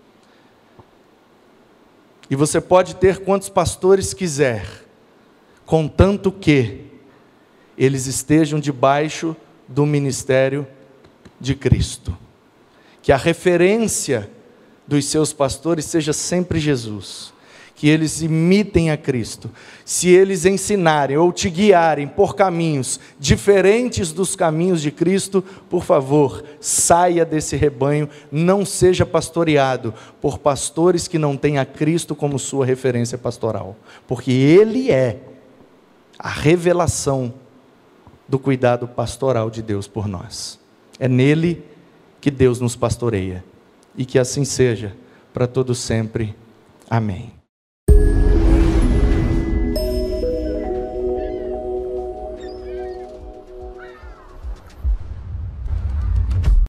E 2.34 2.36
você 2.36 2.59
pode 2.59 2.95
ter 2.95 3.19
quantos 3.19 3.47
pastores 3.47 4.11
quiser, 4.11 4.65
contanto 5.67 6.31
que 6.31 6.86
eles 7.77 8.07
estejam 8.07 8.59
debaixo 8.59 9.36
do 9.67 9.86
ministério 9.86 10.65
de 11.39 11.53
Cristo. 11.53 12.17
Que 13.03 13.11
a 13.11 13.17
referência 13.17 14.31
dos 14.88 15.05
seus 15.05 15.31
pastores 15.31 15.86
seja 15.86 16.11
sempre 16.11 16.59
Jesus, 16.59 17.31
que 17.76 17.89
eles 17.89 18.21
imitem 18.21 18.91
a 18.91 18.97
Cristo. 18.97 19.49
Se 19.84 20.09
eles 20.09 20.45
ensinarem 20.45 21.17
ou 21.17 21.32
te 21.32 21.49
guiarem 21.49 22.07
por 22.07 22.36
caminhos 22.36 22.99
diferentes 23.19 24.11
dos 24.11 24.36
caminhos 24.36 24.82
de 24.82 24.91
Cristo, 24.91 25.43
por 25.69 25.84
favor, 25.84 26.43
saia 26.59 27.26
desse 27.26 27.55
rebanho, 27.55 28.07
não 28.32 28.65
seja 28.65 29.05
pastoreado 29.05 29.93
por 30.21 30.38
pastores 30.38 31.07
que 31.07 31.17
não 31.17 31.36
têm 31.36 31.57
a 31.57 31.65
Cristo 31.65 32.15
como 32.15 32.39
sua 32.39 32.65
referência 32.65 33.17
pastoral, 33.17 33.76
porque 34.07 34.32
Ele 34.32 34.91
é 34.91 35.19
a 36.17 36.30
revelação 36.30 37.34
do 38.28 38.39
cuidado 38.39 38.88
pastoral 38.88 39.49
de 39.49 39.61
Deus 39.61 39.88
por 39.88 40.07
nós. 40.07 40.59
É 40.99 41.07
nele 41.07 41.63
que 42.21 42.32
Deus 42.32 42.61
nos 42.61 42.76
pastoreia. 42.76 43.43
E 43.95 44.05
que 44.05 44.17
assim 44.17 44.45
seja 44.45 44.95
para 45.34 45.45
todo 45.45 45.76
sempre. 45.76 46.34
Amém. 46.89 47.43